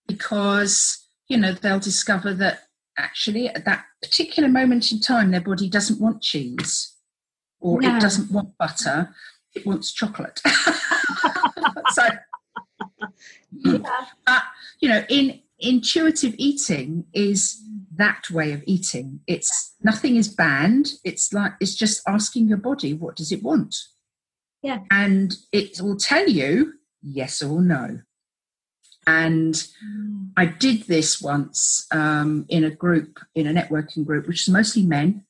because, 0.08 1.06
you 1.30 1.38
know, 1.38 1.54
they'll 1.54 1.80
discover 1.80 2.34
that 2.34 2.64
actually 2.98 3.48
at 3.48 3.64
that 3.66 3.86
particular 4.02 4.50
moment 4.50 4.92
in 4.92 5.00
time, 5.00 5.32
their 5.32 5.40
body 5.42 5.70
doesn't 5.70 6.02
want 6.02 6.22
cheese 6.22 6.94
or 7.62 7.80
No. 7.82 7.96
it 7.96 8.02
doesn't 8.02 8.32
want 8.32 8.58
butter, 8.58 9.16
it 9.54 9.66
wants 9.66 9.94
chocolate. 9.94 10.42
so, 11.92 12.04
Yeah. 13.52 13.78
but, 14.26 14.44
you 14.80 14.90
know, 14.90 15.06
in 15.10 15.42
intuitive 15.60 16.36
eating 16.38 17.06
is 17.14 17.62
that 17.96 18.30
way 18.30 18.54
of 18.54 18.64
eating. 18.66 19.20
It's 19.28 19.69
nothing 19.82 20.16
is 20.16 20.28
banned. 20.28 20.92
It's 21.04 21.34
like 21.34 21.54
it's 21.60 21.76
just 21.76 22.02
asking 22.08 22.48
your 22.48 22.58
body 22.58 22.94
what 22.94 23.16
does 23.16 23.32
it 23.32 23.44
want. 23.44 23.76
Yeah. 24.62 24.80
And 24.92 25.36
it 25.52 25.80
will 25.82 25.98
tell 25.98 26.28
you 26.28 26.74
yes 27.02 27.42
or 27.42 27.62
no. 27.62 28.00
And 29.08 29.56
Mm. 29.84 30.32
I 30.38 30.46
did 30.46 30.84
this 30.84 31.22
once 31.22 31.88
um, 31.92 32.46
in 32.50 32.64
a 32.64 32.70
group, 32.70 33.20
in 33.34 33.48
a 33.48 33.54
networking 33.54 34.06
group, 34.06 34.28
which 34.28 34.48
is 34.48 34.54
mostly 34.54 34.84
men, 34.84 35.26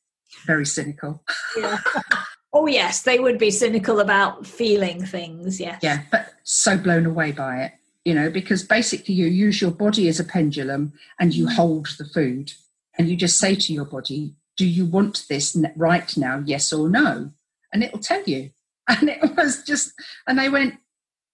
very 0.45 0.65
cynical. 0.65 1.23
Yeah. 1.57 1.79
oh 2.53 2.67
yes, 2.67 3.03
they 3.03 3.19
would 3.19 3.37
be 3.37 3.51
cynical 3.51 3.99
about 3.99 4.45
feeling 4.45 5.05
things. 5.05 5.59
Yes. 5.59 5.79
Yeah, 5.81 6.01
but 6.11 6.33
so 6.43 6.77
blown 6.77 7.05
away 7.05 7.31
by 7.31 7.63
it, 7.63 7.71
you 8.05 8.13
know, 8.13 8.29
because 8.29 8.63
basically 8.63 9.15
you 9.15 9.27
use 9.27 9.61
your 9.61 9.71
body 9.71 10.07
as 10.07 10.19
a 10.19 10.23
pendulum 10.23 10.93
and 11.19 11.33
you 11.33 11.47
hold 11.47 11.87
the 11.97 12.05
food 12.05 12.51
and 12.99 13.09
you 13.09 13.15
just 13.15 13.39
say 13.39 13.55
to 13.55 13.73
your 13.73 13.85
body, 13.85 14.35
Do 14.57 14.67
you 14.67 14.85
want 14.85 15.25
this 15.29 15.57
right 15.75 16.15
now, 16.17 16.43
yes 16.45 16.71
or 16.71 16.87
no? 16.89 17.31
And 17.73 17.83
it'll 17.83 17.99
tell 17.99 18.23
you. 18.25 18.51
And 18.89 19.07
it 19.09 19.35
was 19.37 19.61
just, 19.63 19.93
and 20.27 20.37
they 20.39 20.49
went, 20.49 20.75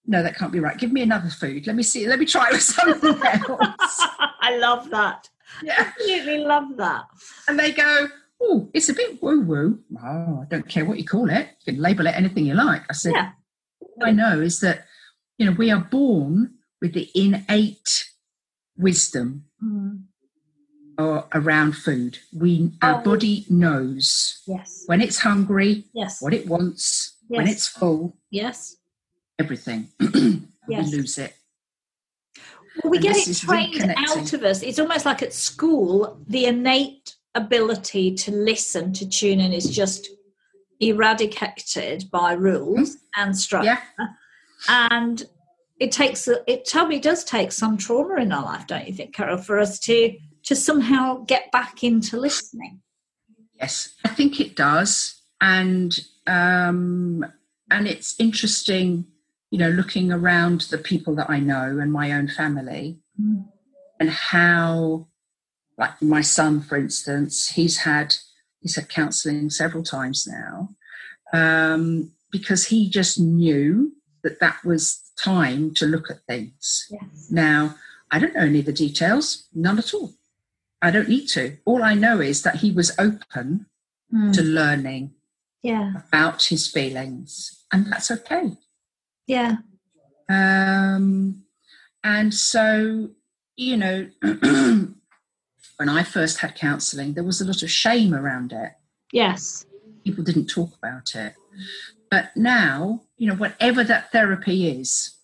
No, 0.06 0.22
that 0.24 0.38
can't 0.38 0.52
be 0.52 0.60
right. 0.60 0.78
Give 0.78 0.92
me 0.92 1.02
another 1.02 1.30
food. 1.30 1.66
Let 1.68 1.76
me 1.76 1.84
see, 1.84 2.06
let 2.08 2.20
me 2.20 2.26
try 2.26 2.50
with 2.52 2.62
something 2.78 3.16
else. 3.26 4.02
I 4.42 4.58
love 4.58 4.90
that. 4.92 5.30
yeah. 5.64 5.76
Absolutely 5.98 6.40
love 6.40 6.76
that. 6.78 7.06
And 7.48 7.58
they 7.60 7.72
go, 7.72 8.08
Oh, 8.42 8.70
it's 8.74 8.90
a 8.90 8.94
bit 8.94 9.24
woo 9.24 9.42
woo. 9.42 9.80
Oh, 10.04 10.42
I 10.44 10.46
don't 10.50 10.68
care 10.68 10.84
what 10.86 10.98
you 11.00 11.06
call 11.06 11.30
it. 11.30 11.48
You 11.66 11.74
can 11.74 11.82
label 11.82 12.06
it 12.08 12.16
anything 12.16 12.46
you 12.46 12.54
like. 12.54 12.82
I 12.90 12.94
said, 12.94 13.14
Yeah. 13.14 13.32
all 13.80 14.04
I 14.06 14.12
know 14.12 14.42
is 14.42 14.60
that, 14.60 14.86
you 15.38 15.46
know, 15.46 15.54
we 15.54 15.72
are 15.72 15.80
born 15.90 16.56
with 16.82 16.94
the 16.94 17.10
innate 17.16 18.06
wisdom 18.78 19.46
Mm. 19.64 20.04
Or 20.98 21.26
around 21.34 21.74
food. 21.74 22.20
We 22.34 22.72
our 22.82 23.00
Oh. 23.00 23.04
body 23.04 23.46
knows 23.50 24.42
Yes. 24.48 24.84
when 24.86 25.02
it's 25.02 25.20
hungry, 25.20 25.86
Yes. 25.94 26.22
what 26.22 26.34
it 26.34 26.48
wants, 26.48 27.14
when 27.28 27.48
it's 27.48 27.68
full, 27.68 28.18
Yes. 28.30 28.78
everything. 29.40 29.90
Yes. 30.68 30.92
We 30.92 30.98
lose 30.98 31.18
it. 31.20 31.36
Well, 32.84 32.90
we 32.90 32.98
And 32.98 33.04
get 33.04 33.28
it 33.28 33.38
trained 33.38 33.94
out 33.98 34.34
of 34.34 34.44
us. 34.44 34.64
It's 34.64 34.80
almost 34.80 35.06
like 35.06 35.22
at 35.22 35.32
school, 35.32 36.20
the 36.28 36.46
innate 36.46 37.16
ability 37.36 38.16
to 38.16 38.32
listen, 38.32 38.92
to 38.94 39.08
tune 39.08 39.40
in 39.40 39.54
is 39.54 39.70
just 39.70 40.10
eradicated 40.80 42.10
by 42.12 42.34
rules 42.34 42.96
mm-hmm. 42.96 43.22
and 43.22 43.38
structure. 43.38 43.78
Yeah. 44.00 44.08
And 44.68 45.24
it 45.80 45.92
takes 45.92 46.28
it 46.28 46.68
probably 46.72 47.00
does 47.00 47.24
take 47.24 47.52
some 47.52 47.78
trauma 47.78 48.16
in 48.22 48.32
our 48.32 48.44
life, 48.44 48.66
don't 48.68 48.88
you 48.88 48.94
think, 48.94 49.14
Carol, 49.14 49.38
for 49.38 49.60
us 49.60 49.80
to 49.82 50.16
to 50.46 50.56
somehow 50.56 51.24
get 51.26 51.52
back 51.52 51.84
into 51.84 52.18
listening. 52.20 52.82
Yes, 53.54 53.94
I 54.04 54.10
think 54.10 54.40
it 54.40 54.56
does, 54.56 55.22
and 55.42 55.98
um, 56.28 57.26
and 57.72 57.88
it's 57.88 58.20
interesting, 58.20 59.06
you 59.50 59.58
know, 59.60 59.70
looking 59.70 60.12
around 60.12 60.62
the 60.62 60.78
people 60.78 61.16
that 61.16 61.30
I 61.30 61.40
know 61.40 61.80
and 61.80 61.92
my 61.92 62.12
own 62.12 62.28
family, 62.28 63.00
Mm. 63.20 63.48
and 64.00 64.10
how, 64.10 65.08
like 65.78 66.02
my 66.02 66.20
son, 66.22 66.62
for 66.62 66.78
instance, 66.78 67.48
he's 67.50 67.78
had 67.80 68.16
he's 68.60 68.76
had 68.76 68.90
counselling 68.90 69.50
several 69.50 69.84
times 69.84 70.28
now, 70.28 70.76
um, 71.32 72.12
because 72.30 72.66
he 72.68 72.90
just 72.90 73.18
knew 73.20 73.94
that 74.24 74.42
that 74.42 74.58
was 74.66 75.00
time 75.18 75.74
to 75.76 75.86
look 75.86 76.12
at 76.12 76.26
things. 76.28 76.88
Yes. 76.92 77.28
Now, 77.32 77.76
I 78.12 78.20
don't 78.20 78.36
know 78.36 78.42
any 78.42 78.60
of 78.60 78.66
the 78.66 78.74
details, 78.74 79.48
none 79.54 79.78
at 79.80 79.94
all. 79.94 80.14
I 80.86 80.92
don't 80.92 81.10
need 81.10 81.28
to. 81.30 81.58
All 81.66 81.82
I 81.84 81.96
know 81.96 82.22
is 82.22 82.44
that 82.44 82.58
he 82.58 82.72
was 82.72 82.92
open 83.00 83.66
to 84.34 84.42
learning 84.44 85.14
Yeah. 85.64 85.94
about 86.08 86.44
his 86.44 86.68
feelings, 86.68 87.66
and 87.74 87.92
that's 87.92 88.12
okay. 88.12 88.52
Yeah. 89.28 89.58
Um, 90.30 91.44
and 92.04 92.34
so, 92.34 93.10
you 93.58 93.78
know, 93.78 94.08
when 94.22 95.90
I 95.90 96.04
first 96.04 96.38
had 96.38 96.56
counselling, 96.56 97.14
there 97.14 97.24
was 97.24 97.42
a 97.42 97.46
lot 97.46 97.64
of 97.64 97.72
shame 97.72 98.14
around 98.14 98.54
it. 98.54 98.74
Yes. 99.12 99.66
People 100.04 100.24
didn't 100.24 100.48
talk 100.48 100.78
about 100.78 101.16
it. 101.16 101.34
But 102.12 102.30
now, 102.38 103.02
you 103.18 103.28
know, 103.28 103.36
whatever 103.36 103.84
that 103.84 104.12
therapy 104.12 104.70
is, 104.70 105.15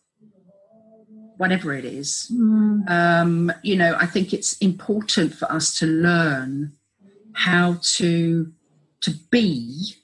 whatever 1.42 1.74
it 1.74 1.86
is, 1.86 2.10
Mm. 2.32 2.90
um, 3.00 3.52
you 3.64 3.76
know, 3.82 3.92
I 4.00 4.06
think 4.14 4.32
it's 4.38 4.54
important 4.60 5.30
for 5.40 5.48
us 5.58 5.66
to 5.80 5.86
learn 5.88 6.52
how 7.34 7.68
to 7.98 8.52
to 9.06 9.12
be 9.32 9.96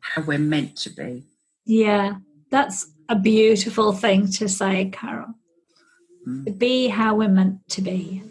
how 0.00 0.22
we're 0.22 0.38
meant 0.54 0.74
to 0.84 0.90
be. 1.02 1.12
Yeah. 1.66 2.06
That's 2.50 2.78
a 3.10 3.16
beautiful 3.32 3.92
thing 3.92 4.20
to 4.38 4.48
say, 4.48 4.76
Carol. 4.98 5.34
Mm. 6.26 6.46
To 6.46 6.52
be 6.66 6.88
how 6.88 7.10
we're 7.18 7.36
meant 7.40 7.58
to 7.76 7.80
be. 7.82 8.22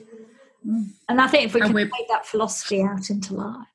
Mm. 0.67 0.85
And 1.09 1.21
I 1.21 1.27
think 1.27 1.43
if 1.45 1.53
we 1.53 1.61
How 1.61 1.67
can 1.67 1.75
take 1.77 2.09
that 2.15 2.25
philosophy 2.25 2.81
out 2.81 3.05
into 3.11 3.31
life, 3.35 3.67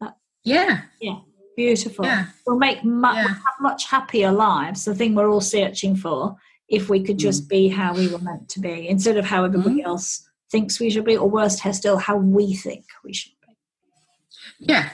that 0.00 0.14
Yeah, 0.44 0.82
yeah, 1.00 1.18
beautiful. 1.56 2.04
yeah, 2.04 2.26
We'll 2.46 2.58
make 2.68 2.84
mu- 2.84 3.12
Yeah. 3.20 3.34
much 3.68 3.82
happier 3.94 4.30
lives. 4.30 4.84
The 4.84 4.94
thing 4.94 5.16
we're 5.16 5.30
all 5.34 5.40
searching 5.56 5.96
for, 5.96 6.36
if 6.68 6.88
we 6.88 7.02
could 7.02 7.18
just 7.18 7.44
Mm. 7.44 7.48
be 7.48 7.68
how 7.68 7.94
we 7.94 8.08
were 8.08 8.18
meant 8.18 8.48
to 8.50 8.60
be, 8.60 8.88
instead 8.88 9.16
of 9.16 9.24
how 9.24 9.44
everybody 9.44 9.82
else 9.82 10.28
thinks 10.50 10.80
we 10.80 10.90
should 10.90 11.04
be, 11.04 11.16
or 11.16 11.28
worst, 11.28 11.60
still 11.72 11.98
how 11.98 12.16
we 12.16 12.54
think 12.54 12.84
we 13.04 13.12
should 13.12 13.32
be. 13.46 13.54
yeah. 14.58 14.90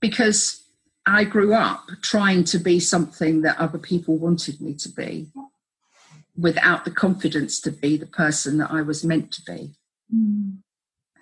Because 0.00 0.62
I 1.06 1.24
grew 1.24 1.54
up 1.54 1.84
trying 2.02 2.44
to 2.44 2.58
be 2.58 2.78
something 2.80 3.42
that 3.42 3.58
other 3.58 3.78
people 3.78 4.18
wanted 4.18 4.60
me 4.60 4.74
to 4.74 4.88
be, 4.88 5.28
without 6.36 6.84
the 6.84 6.90
confidence 6.90 7.60
to 7.60 7.70
be 7.72 7.96
the 7.96 8.06
person 8.06 8.58
that 8.58 8.70
I 8.70 8.82
was 8.82 9.02
meant 9.04 9.32
to 9.32 9.42
be. 9.42 9.74
Mm. 10.14 10.58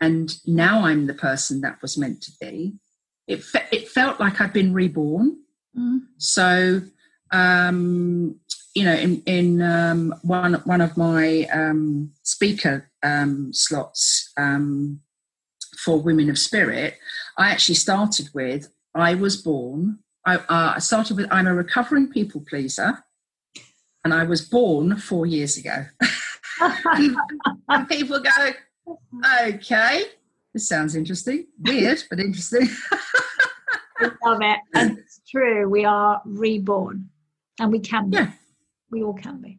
And 0.00 0.36
now 0.46 0.84
I'm 0.84 1.06
the 1.06 1.14
person 1.14 1.60
that 1.60 1.80
was 1.80 1.96
meant 1.96 2.20
to 2.22 2.32
be. 2.40 2.74
It, 3.26 3.42
fe- 3.44 3.68
it 3.70 3.88
felt 3.88 4.18
like 4.20 4.40
I'd 4.40 4.52
been 4.52 4.74
reborn. 4.74 5.38
Mm. 5.78 6.00
So, 6.18 6.82
um, 7.30 8.36
you 8.74 8.84
know, 8.84 8.94
in, 8.94 9.22
in 9.24 9.62
um, 9.62 10.14
one, 10.22 10.54
one 10.64 10.80
of 10.80 10.96
my 10.96 11.46
um, 11.52 12.10
speaker 12.22 12.90
um, 13.02 13.52
slots 13.52 14.32
um, 14.36 15.00
for 15.78 16.00
Women 16.00 16.28
of 16.28 16.38
Spirit, 16.38 16.98
I 17.38 17.50
actually 17.50 17.76
started 17.76 18.30
with 18.34 18.68
I 18.94 19.14
was 19.14 19.36
born. 19.36 19.98
I, 20.26 20.36
uh, 20.36 20.74
I 20.76 20.78
started 20.78 21.16
with 21.16 21.26
I'm 21.30 21.46
a 21.46 21.54
recovering 21.54 22.08
people 22.08 22.44
pleaser, 22.48 23.04
and 24.04 24.12
I 24.14 24.24
was 24.24 24.40
born 24.40 24.96
four 24.96 25.26
years 25.26 25.56
ago. 25.56 25.86
and 26.60 27.88
people 27.88 28.20
go, 28.20 28.50
okay, 29.42 30.04
this 30.52 30.68
sounds 30.68 30.94
interesting, 30.96 31.46
weird, 31.60 32.02
but 32.08 32.20
interesting. 32.20 32.68
I 33.98 34.10
love 34.24 34.38
it. 34.40 34.58
And 34.74 34.98
it's 34.98 35.20
true. 35.28 35.68
We 35.68 35.84
are 35.84 36.22
reborn 36.24 37.08
and 37.58 37.72
we 37.72 37.80
can 37.80 38.10
be. 38.10 38.16
Yeah. 38.18 38.30
We 38.90 39.02
all 39.02 39.14
can 39.14 39.40
be. 39.40 39.58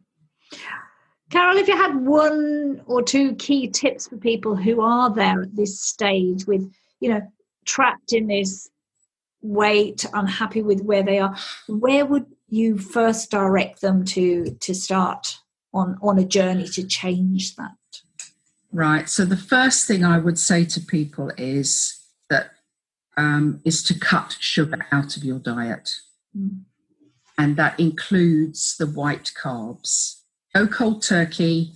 Carol, 1.30 1.56
if 1.56 1.66
you 1.66 1.76
had 1.76 1.96
one 1.96 2.82
or 2.86 3.02
two 3.02 3.34
key 3.34 3.68
tips 3.68 4.08
for 4.08 4.16
people 4.16 4.54
who 4.54 4.80
are 4.80 5.12
there 5.12 5.42
at 5.42 5.56
this 5.56 5.80
stage 5.80 6.46
with, 6.46 6.70
you 7.00 7.10
know, 7.10 7.20
trapped 7.64 8.12
in 8.12 8.28
this 8.28 8.70
weight, 9.42 10.06
unhappy 10.14 10.62
with 10.62 10.82
where 10.82 11.02
they 11.02 11.18
are, 11.18 11.36
where 11.68 12.06
would 12.06 12.26
you 12.48 12.78
first 12.78 13.30
direct 13.30 13.80
them 13.80 14.04
to 14.04 14.56
to 14.60 14.74
start 14.74 15.36
on 15.74 15.98
on 16.00 16.18
a 16.18 16.24
journey 16.24 16.68
to 16.68 16.86
change 16.86 17.56
that? 17.56 17.72
Right. 18.72 19.08
So 19.08 19.24
the 19.24 19.36
first 19.36 19.86
thing 19.86 20.04
I 20.04 20.18
would 20.18 20.38
say 20.38 20.64
to 20.66 20.80
people 20.80 21.32
is 21.36 21.98
that 22.30 22.50
um, 23.16 23.60
is 23.64 23.82
to 23.84 23.98
cut 23.98 24.36
sugar 24.38 24.86
out 24.92 25.16
of 25.16 25.24
your 25.24 25.38
diet, 25.38 25.90
Mm. 26.36 26.64
And 27.38 27.56
that 27.56 27.78
includes 27.78 28.76
the 28.78 28.86
white 28.86 29.32
carbs. 29.40 30.20
No 30.54 30.66
cold 30.66 31.02
turkey. 31.02 31.72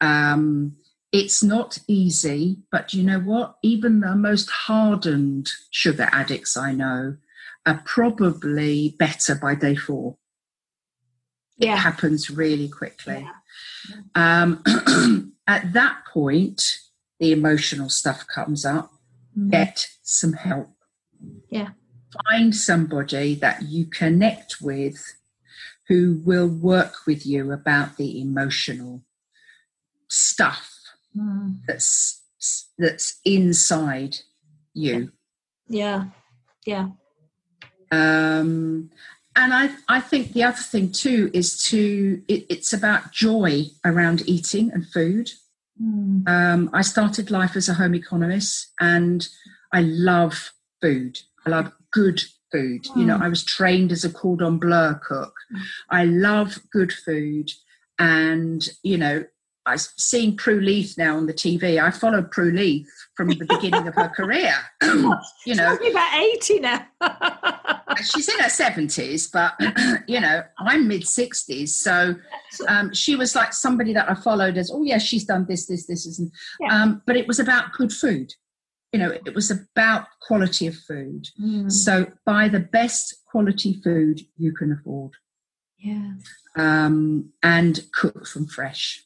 Um, 0.00 0.76
it's 1.12 1.42
not 1.42 1.78
easy, 1.86 2.58
but 2.70 2.92
you 2.92 3.02
know 3.02 3.20
what? 3.20 3.56
Even 3.62 4.00
the 4.00 4.14
most 4.14 4.50
hardened 4.50 5.50
sugar 5.70 6.08
addicts 6.12 6.56
I 6.56 6.72
know 6.72 7.16
are 7.66 7.82
probably 7.84 8.94
better 8.98 9.34
by 9.34 9.54
day 9.54 9.74
four. 9.74 10.16
Yeah. 11.56 11.74
It 11.74 11.78
happens 11.78 12.30
really 12.30 12.68
quickly. 12.68 13.26
Yeah. 13.26 14.42
Um, 14.42 15.34
at 15.46 15.72
that 15.72 16.04
point, 16.12 16.62
the 17.18 17.32
emotional 17.32 17.88
stuff 17.88 18.26
comes 18.26 18.64
up. 18.64 18.92
Mm. 19.36 19.50
Get 19.50 19.86
some 20.02 20.34
help. 20.34 20.70
Yeah. 21.50 21.70
Find 22.28 22.54
somebody 22.54 23.34
that 23.36 23.62
you 23.62 23.86
connect 23.86 24.60
with 24.60 25.14
who 25.88 26.20
will 26.24 26.48
work 26.48 27.06
with 27.06 27.26
you 27.26 27.52
about 27.52 27.96
the 27.96 28.20
emotional 28.20 29.02
stuff 30.08 30.78
Mm. 31.16 31.60
that's 31.66 32.22
that's 32.78 33.20
inside 33.24 34.18
you. 34.74 35.10
Yeah. 35.68 36.04
Yeah. 36.64 36.88
Um, 37.90 38.90
and 39.34 39.54
I, 39.54 39.70
I 39.88 40.00
think 40.00 40.32
the 40.32 40.44
other 40.44 40.58
thing 40.58 40.92
too 40.92 41.30
is 41.32 41.62
to 41.64 42.22
it, 42.28 42.46
it's 42.48 42.72
about 42.72 43.12
joy 43.12 43.64
around 43.84 44.22
eating 44.28 44.70
and 44.72 44.86
food. 44.86 45.30
Mm. 45.82 46.28
Um, 46.28 46.70
I 46.72 46.82
started 46.82 47.30
life 47.30 47.56
as 47.56 47.68
a 47.68 47.74
home 47.74 47.94
economist 47.94 48.72
and 48.78 49.26
I 49.72 49.80
love 49.82 50.52
food. 50.80 51.20
I 51.46 51.50
love 51.50 51.72
good 51.92 52.20
food. 52.52 52.86
You 52.96 53.04
know, 53.04 53.18
Mm. 53.18 53.22
I 53.22 53.28
was 53.28 53.44
trained 53.44 53.92
as 53.92 54.04
a 54.04 54.10
cordon 54.10 54.58
bleu 54.58 54.94
cook. 55.06 55.34
I 55.90 56.04
love 56.04 56.58
good 56.72 56.92
food. 56.92 57.50
And, 57.98 58.66
you 58.82 58.96
know, 58.96 59.24
I've 59.66 59.80
seen 59.80 60.34
Prue 60.36 60.60
Leith 60.60 60.96
now 60.96 61.16
on 61.18 61.26
the 61.26 61.34
TV. 61.34 61.78
I 61.82 61.90
followed 61.90 62.30
Prue 62.30 62.52
Leith 62.52 62.88
from 63.16 63.28
the 63.28 63.34
beginning 63.44 63.86
of 63.86 63.94
her 63.96 64.08
career. 64.08 64.54
you 64.82 65.54
know, 65.54 65.66
Talking 65.76 65.90
about 65.90 66.14
80 66.14 66.60
now. 66.60 66.86
she's 68.02 68.28
in 68.28 68.38
her 68.38 68.48
70s, 68.48 69.30
but, 69.30 69.54
you 70.08 70.20
know, 70.20 70.42
I'm 70.58 70.88
mid 70.88 71.02
60s. 71.02 71.68
So 71.68 72.14
um, 72.66 72.94
she 72.94 73.14
was 73.16 73.34
like 73.34 73.52
somebody 73.52 73.92
that 73.92 74.08
I 74.10 74.14
followed 74.14 74.56
as, 74.56 74.70
oh, 74.72 74.82
yeah, 74.84 74.98
she's 74.98 75.24
done 75.24 75.44
this, 75.46 75.66
this, 75.66 75.86
this, 75.86 76.06
this. 76.06 76.18
And, 76.18 76.30
Yeah. 76.60 76.82
um, 76.82 77.02
but 77.06 77.16
it 77.16 77.26
was 77.26 77.38
about 77.38 77.72
good 77.72 77.92
food. 77.92 78.32
You 78.92 78.98
know, 78.98 79.10
it 79.10 79.34
was 79.34 79.50
about 79.50 80.06
quality 80.20 80.66
of 80.66 80.76
food. 80.76 81.28
Mm. 81.40 81.70
So 81.70 82.10
buy 82.24 82.48
the 82.48 82.60
best 82.60 83.22
quality 83.26 83.80
food 83.84 84.20
you 84.36 84.52
can 84.52 84.72
afford 84.72 85.12
Yeah. 85.76 86.14
um, 86.56 87.32
and 87.42 87.80
cook 87.92 88.26
from 88.26 88.46
fresh. 88.46 89.04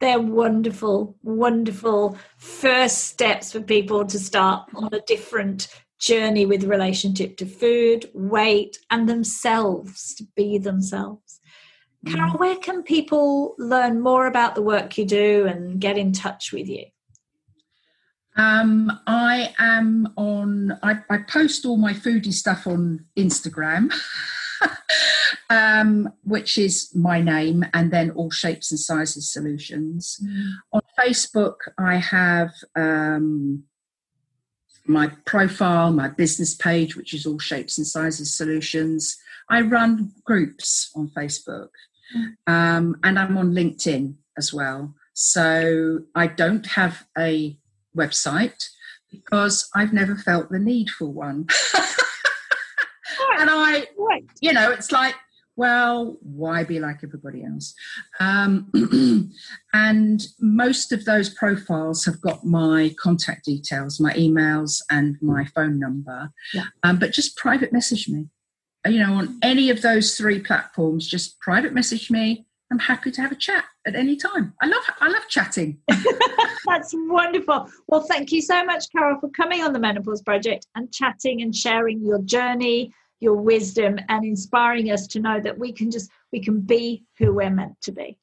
They're 0.00 0.20
wonderful, 0.20 1.16
wonderful 1.22 2.18
first 2.36 3.04
steps 3.04 3.52
for 3.52 3.60
people 3.60 4.04
to 4.06 4.18
start 4.18 4.68
on 4.74 4.92
a 4.92 5.00
different 5.00 5.68
journey 6.00 6.44
with 6.44 6.64
relationship 6.64 7.36
to 7.36 7.46
food, 7.46 8.10
weight, 8.12 8.78
and 8.90 9.08
themselves 9.08 10.14
to 10.16 10.24
be 10.34 10.58
themselves. 10.58 11.40
Carol, 12.04 12.32
where 12.32 12.56
can 12.56 12.82
people 12.82 13.54
learn 13.58 14.00
more 14.00 14.26
about 14.26 14.56
the 14.56 14.62
work 14.62 14.98
you 14.98 15.04
do 15.04 15.46
and 15.46 15.80
get 15.80 15.96
in 15.96 16.12
touch 16.12 16.52
with 16.52 16.68
you? 16.68 16.86
Um, 18.36 18.90
I 19.06 19.54
am 19.58 20.12
on, 20.16 20.78
I, 20.82 21.00
I 21.10 21.18
post 21.18 21.66
all 21.66 21.76
my 21.76 21.92
foodie 21.92 22.32
stuff 22.32 22.66
on 22.66 23.04
Instagram, 23.16 23.92
um, 25.50 26.12
which 26.24 26.56
is 26.56 26.94
my 26.94 27.20
name, 27.20 27.64
and 27.74 27.90
then 27.90 28.10
all 28.12 28.30
shapes 28.30 28.70
and 28.70 28.80
sizes 28.80 29.30
solutions. 29.30 30.18
On 30.72 30.80
Facebook, 30.98 31.56
I 31.78 31.96
have 31.96 32.52
um, 32.74 33.64
my 34.86 35.08
profile, 35.26 35.92
my 35.92 36.08
business 36.08 36.54
page, 36.54 36.96
which 36.96 37.12
is 37.12 37.26
all 37.26 37.38
shapes 37.38 37.76
and 37.76 37.86
sizes 37.86 38.34
solutions. 38.34 39.16
I 39.50 39.60
run 39.60 40.12
groups 40.24 40.90
on 40.94 41.10
Facebook, 41.14 41.68
um, 42.46 42.96
and 43.02 43.18
I'm 43.18 43.36
on 43.36 43.52
LinkedIn 43.52 44.14
as 44.38 44.54
well. 44.54 44.94
So 45.12 46.00
I 46.14 46.26
don't 46.26 46.64
have 46.66 47.06
a 47.18 47.58
website 47.96 48.68
because 49.10 49.68
I've 49.74 49.92
never 49.92 50.16
felt 50.16 50.50
the 50.50 50.58
need 50.58 50.88
for 50.90 51.06
one. 51.06 51.46
and 53.38 53.50
I, 53.50 53.86
Right. 53.98 54.24
you 54.40 54.52
know, 54.52 54.70
it's 54.70 54.90
like, 54.92 55.14
well, 55.54 56.16
why 56.22 56.64
be 56.64 56.80
like 56.80 57.00
everybody 57.04 57.44
else? 57.44 57.74
Um, 58.20 58.70
and 59.74 60.26
most 60.40 60.92
of 60.92 61.04
those 61.04 61.28
profiles 61.28 62.04
have 62.06 62.20
got 62.22 62.44
my 62.44 62.94
contact 62.98 63.44
details, 63.44 64.00
my 64.00 64.14
emails, 64.14 64.80
and 64.90 65.16
my 65.20 65.44
phone 65.54 65.78
number. 65.78 66.30
Yeah. 66.54 66.64
Um, 66.82 66.98
but 66.98 67.12
just 67.12 67.36
private 67.36 67.72
message 67.72 68.08
me. 68.08 68.28
You 68.86 68.98
know, 68.98 69.12
on 69.14 69.38
any 69.42 69.68
of 69.70 69.82
those 69.82 70.16
three 70.16 70.40
platforms, 70.40 71.06
just 71.06 71.38
private 71.40 71.72
message 71.74 72.10
me. 72.10 72.46
I'm 72.70 72.78
happy 72.78 73.10
to 73.12 73.20
have 73.20 73.30
a 73.30 73.36
chat 73.36 73.64
at 73.86 73.94
any 73.94 74.16
time. 74.16 74.54
I 74.62 74.66
love, 74.66 74.82
I 75.00 75.08
love 75.08 75.22
chatting. 75.28 75.78
That's 76.72 76.94
wonderful. 76.94 77.68
Well, 77.86 78.00
thank 78.00 78.32
you 78.32 78.40
so 78.40 78.64
much, 78.64 78.90
Carol, 78.90 79.20
for 79.20 79.28
coming 79.28 79.62
on 79.62 79.74
the 79.74 79.78
Menopause 79.78 80.22
Project 80.22 80.66
and 80.74 80.90
chatting 80.90 81.42
and 81.42 81.54
sharing 81.54 82.00
your 82.00 82.18
journey, 82.22 82.94
your 83.20 83.34
wisdom, 83.34 83.98
and 84.08 84.24
inspiring 84.24 84.90
us 84.90 85.06
to 85.08 85.20
know 85.20 85.38
that 85.38 85.58
we 85.58 85.70
can 85.70 85.90
just 85.90 86.10
we 86.32 86.40
can 86.40 86.60
be 86.60 87.04
who 87.18 87.34
we're 87.34 87.50
meant 87.50 87.78
to 87.82 87.92
be. 87.92 88.16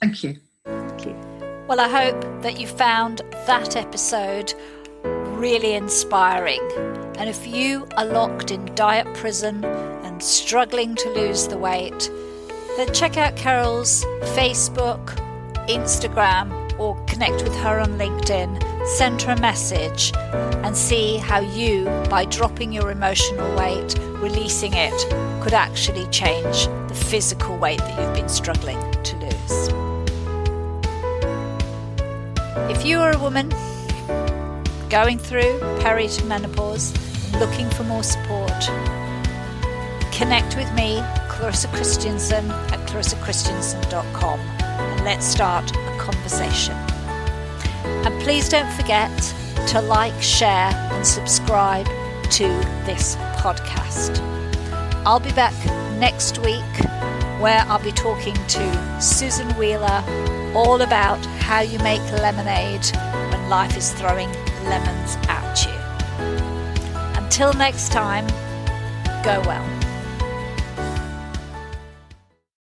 Thank 0.00 0.24
you. 0.24 0.36
Thank 0.64 1.04
you. 1.04 1.14
Well, 1.68 1.80
I 1.80 1.88
hope 1.88 2.18
that 2.40 2.58
you 2.58 2.66
found 2.66 3.18
that 3.46 3.76
episode 3.76 4.54
really 5.02 5.74
inspiring. 5.74 6.66
And 7.18 7.28
if 7.28 7.46
you 7.46 7.86
are 7.98 8.06
locked 8.06 8.52
in 8.52 8.74
diet 8.74 9.12
prison 9.14 9.66
and 9.66 10.22
struggling 10.22 10.94
to 10.94 11.10
lose 11.10 11.46
the 11.46 11.58
weight, 11.58 12.10
then 12.78 12.90
check 12.94 13.18
out 13.18 13.36
Carol's 13.36 14.02
Facebook, 14.34 15.14
Instagram, 15.68 16.63
or 16.78 16.96
connect 17.06 17.42
with 17.42 17.54
her 17.56 17.80
on 17.80 17.98
LinkedIn. 17.98 18.86
Send 18.86 19.22
her 19.22 19.32
a 19.32 19.40
message 19.40 20.12
and 20.64 20.76
see 20.76 21.16
how 21.16 21.40
you, 21.40 21.84
by 22.10 22.24
dropping 22.24 22.72
your 22.72 22.90
emotional 22.90 23.54
weight, 23.56 23.98
releasing 24.18 24.72
it, 24.74 24.92
could 25.42 25.54
actually 25.54 26.06
change 26.06 26.66
the 26.88 26.94
physical 26.94 27.56
weight 27.56 27.78
that 27.78 28.00
you've 28.00 28.14
been 28.14 28.28
struggling 28.28 28.80
to 29.02 29.16
lose. 29.18 29.68
If 32.70 32.84
you 32.84 32.98
are 32.98 33.12
a 33.12 33.18
woman 33.18 33.50
going 34.88 35.18
through 35.18 35.58
perimenopause, 35.80 36.92
looking 37.40 37.68
for 37.70 37.84
more 37.84 38.02
support, 38.02 38.52
connect 40.12 40.56
with 40.56 40.72
me, 40.74 41.02
Clarissa 41.28 41.68
Kristjansson, 41.68 42.48
at 42.70 42.80
clarissakristjansson.com, 42.88 44.40
and 44.40 45.04
let's 45.04 45.26
start 45.26 45.72
conversation. 46.04 46.76
And 48.04 48.22
please 48.22 48.48
don't 48.48 48.70
forget 48.72 49.10
to 49.68 49.80
like, 49.80 50.20
share, 50.22 50.70
and 50.92 51.06
subscribe 51.06 51.86
to 52.30 52.44
this 52.84 53.16
podcast. 53.36 54.20
I'll 55.06 55.20
be 55.20 55.32
back 55.32 55.54
next 55.98 56.38
week 56.38 56.62
where 57.40 57.64
I'll 57.66 57.82
be 57.82 57.92
talking 57.92 58.34
to 58.34 59.00
Susan 59.00 59.48
Wheeler 59.56 60.02
all 60.54 60.82
about 60.82 61.24
how 61.40 61.60
you 61.60 61.78
make 61.80 62.00
lemonade 62.12 62.86
when 63.30 63.48
life 63.48 63.76
is 63.76 63.92
throwing 63.92 64.30
lemons 64.64 65.16
at 65.28 65.64
you. 65.66 67.22
Until 67.22 67.52
next 67.54 67.90
time, 67.90 68.26
go 69.22 69.40
well. 69.46 69.73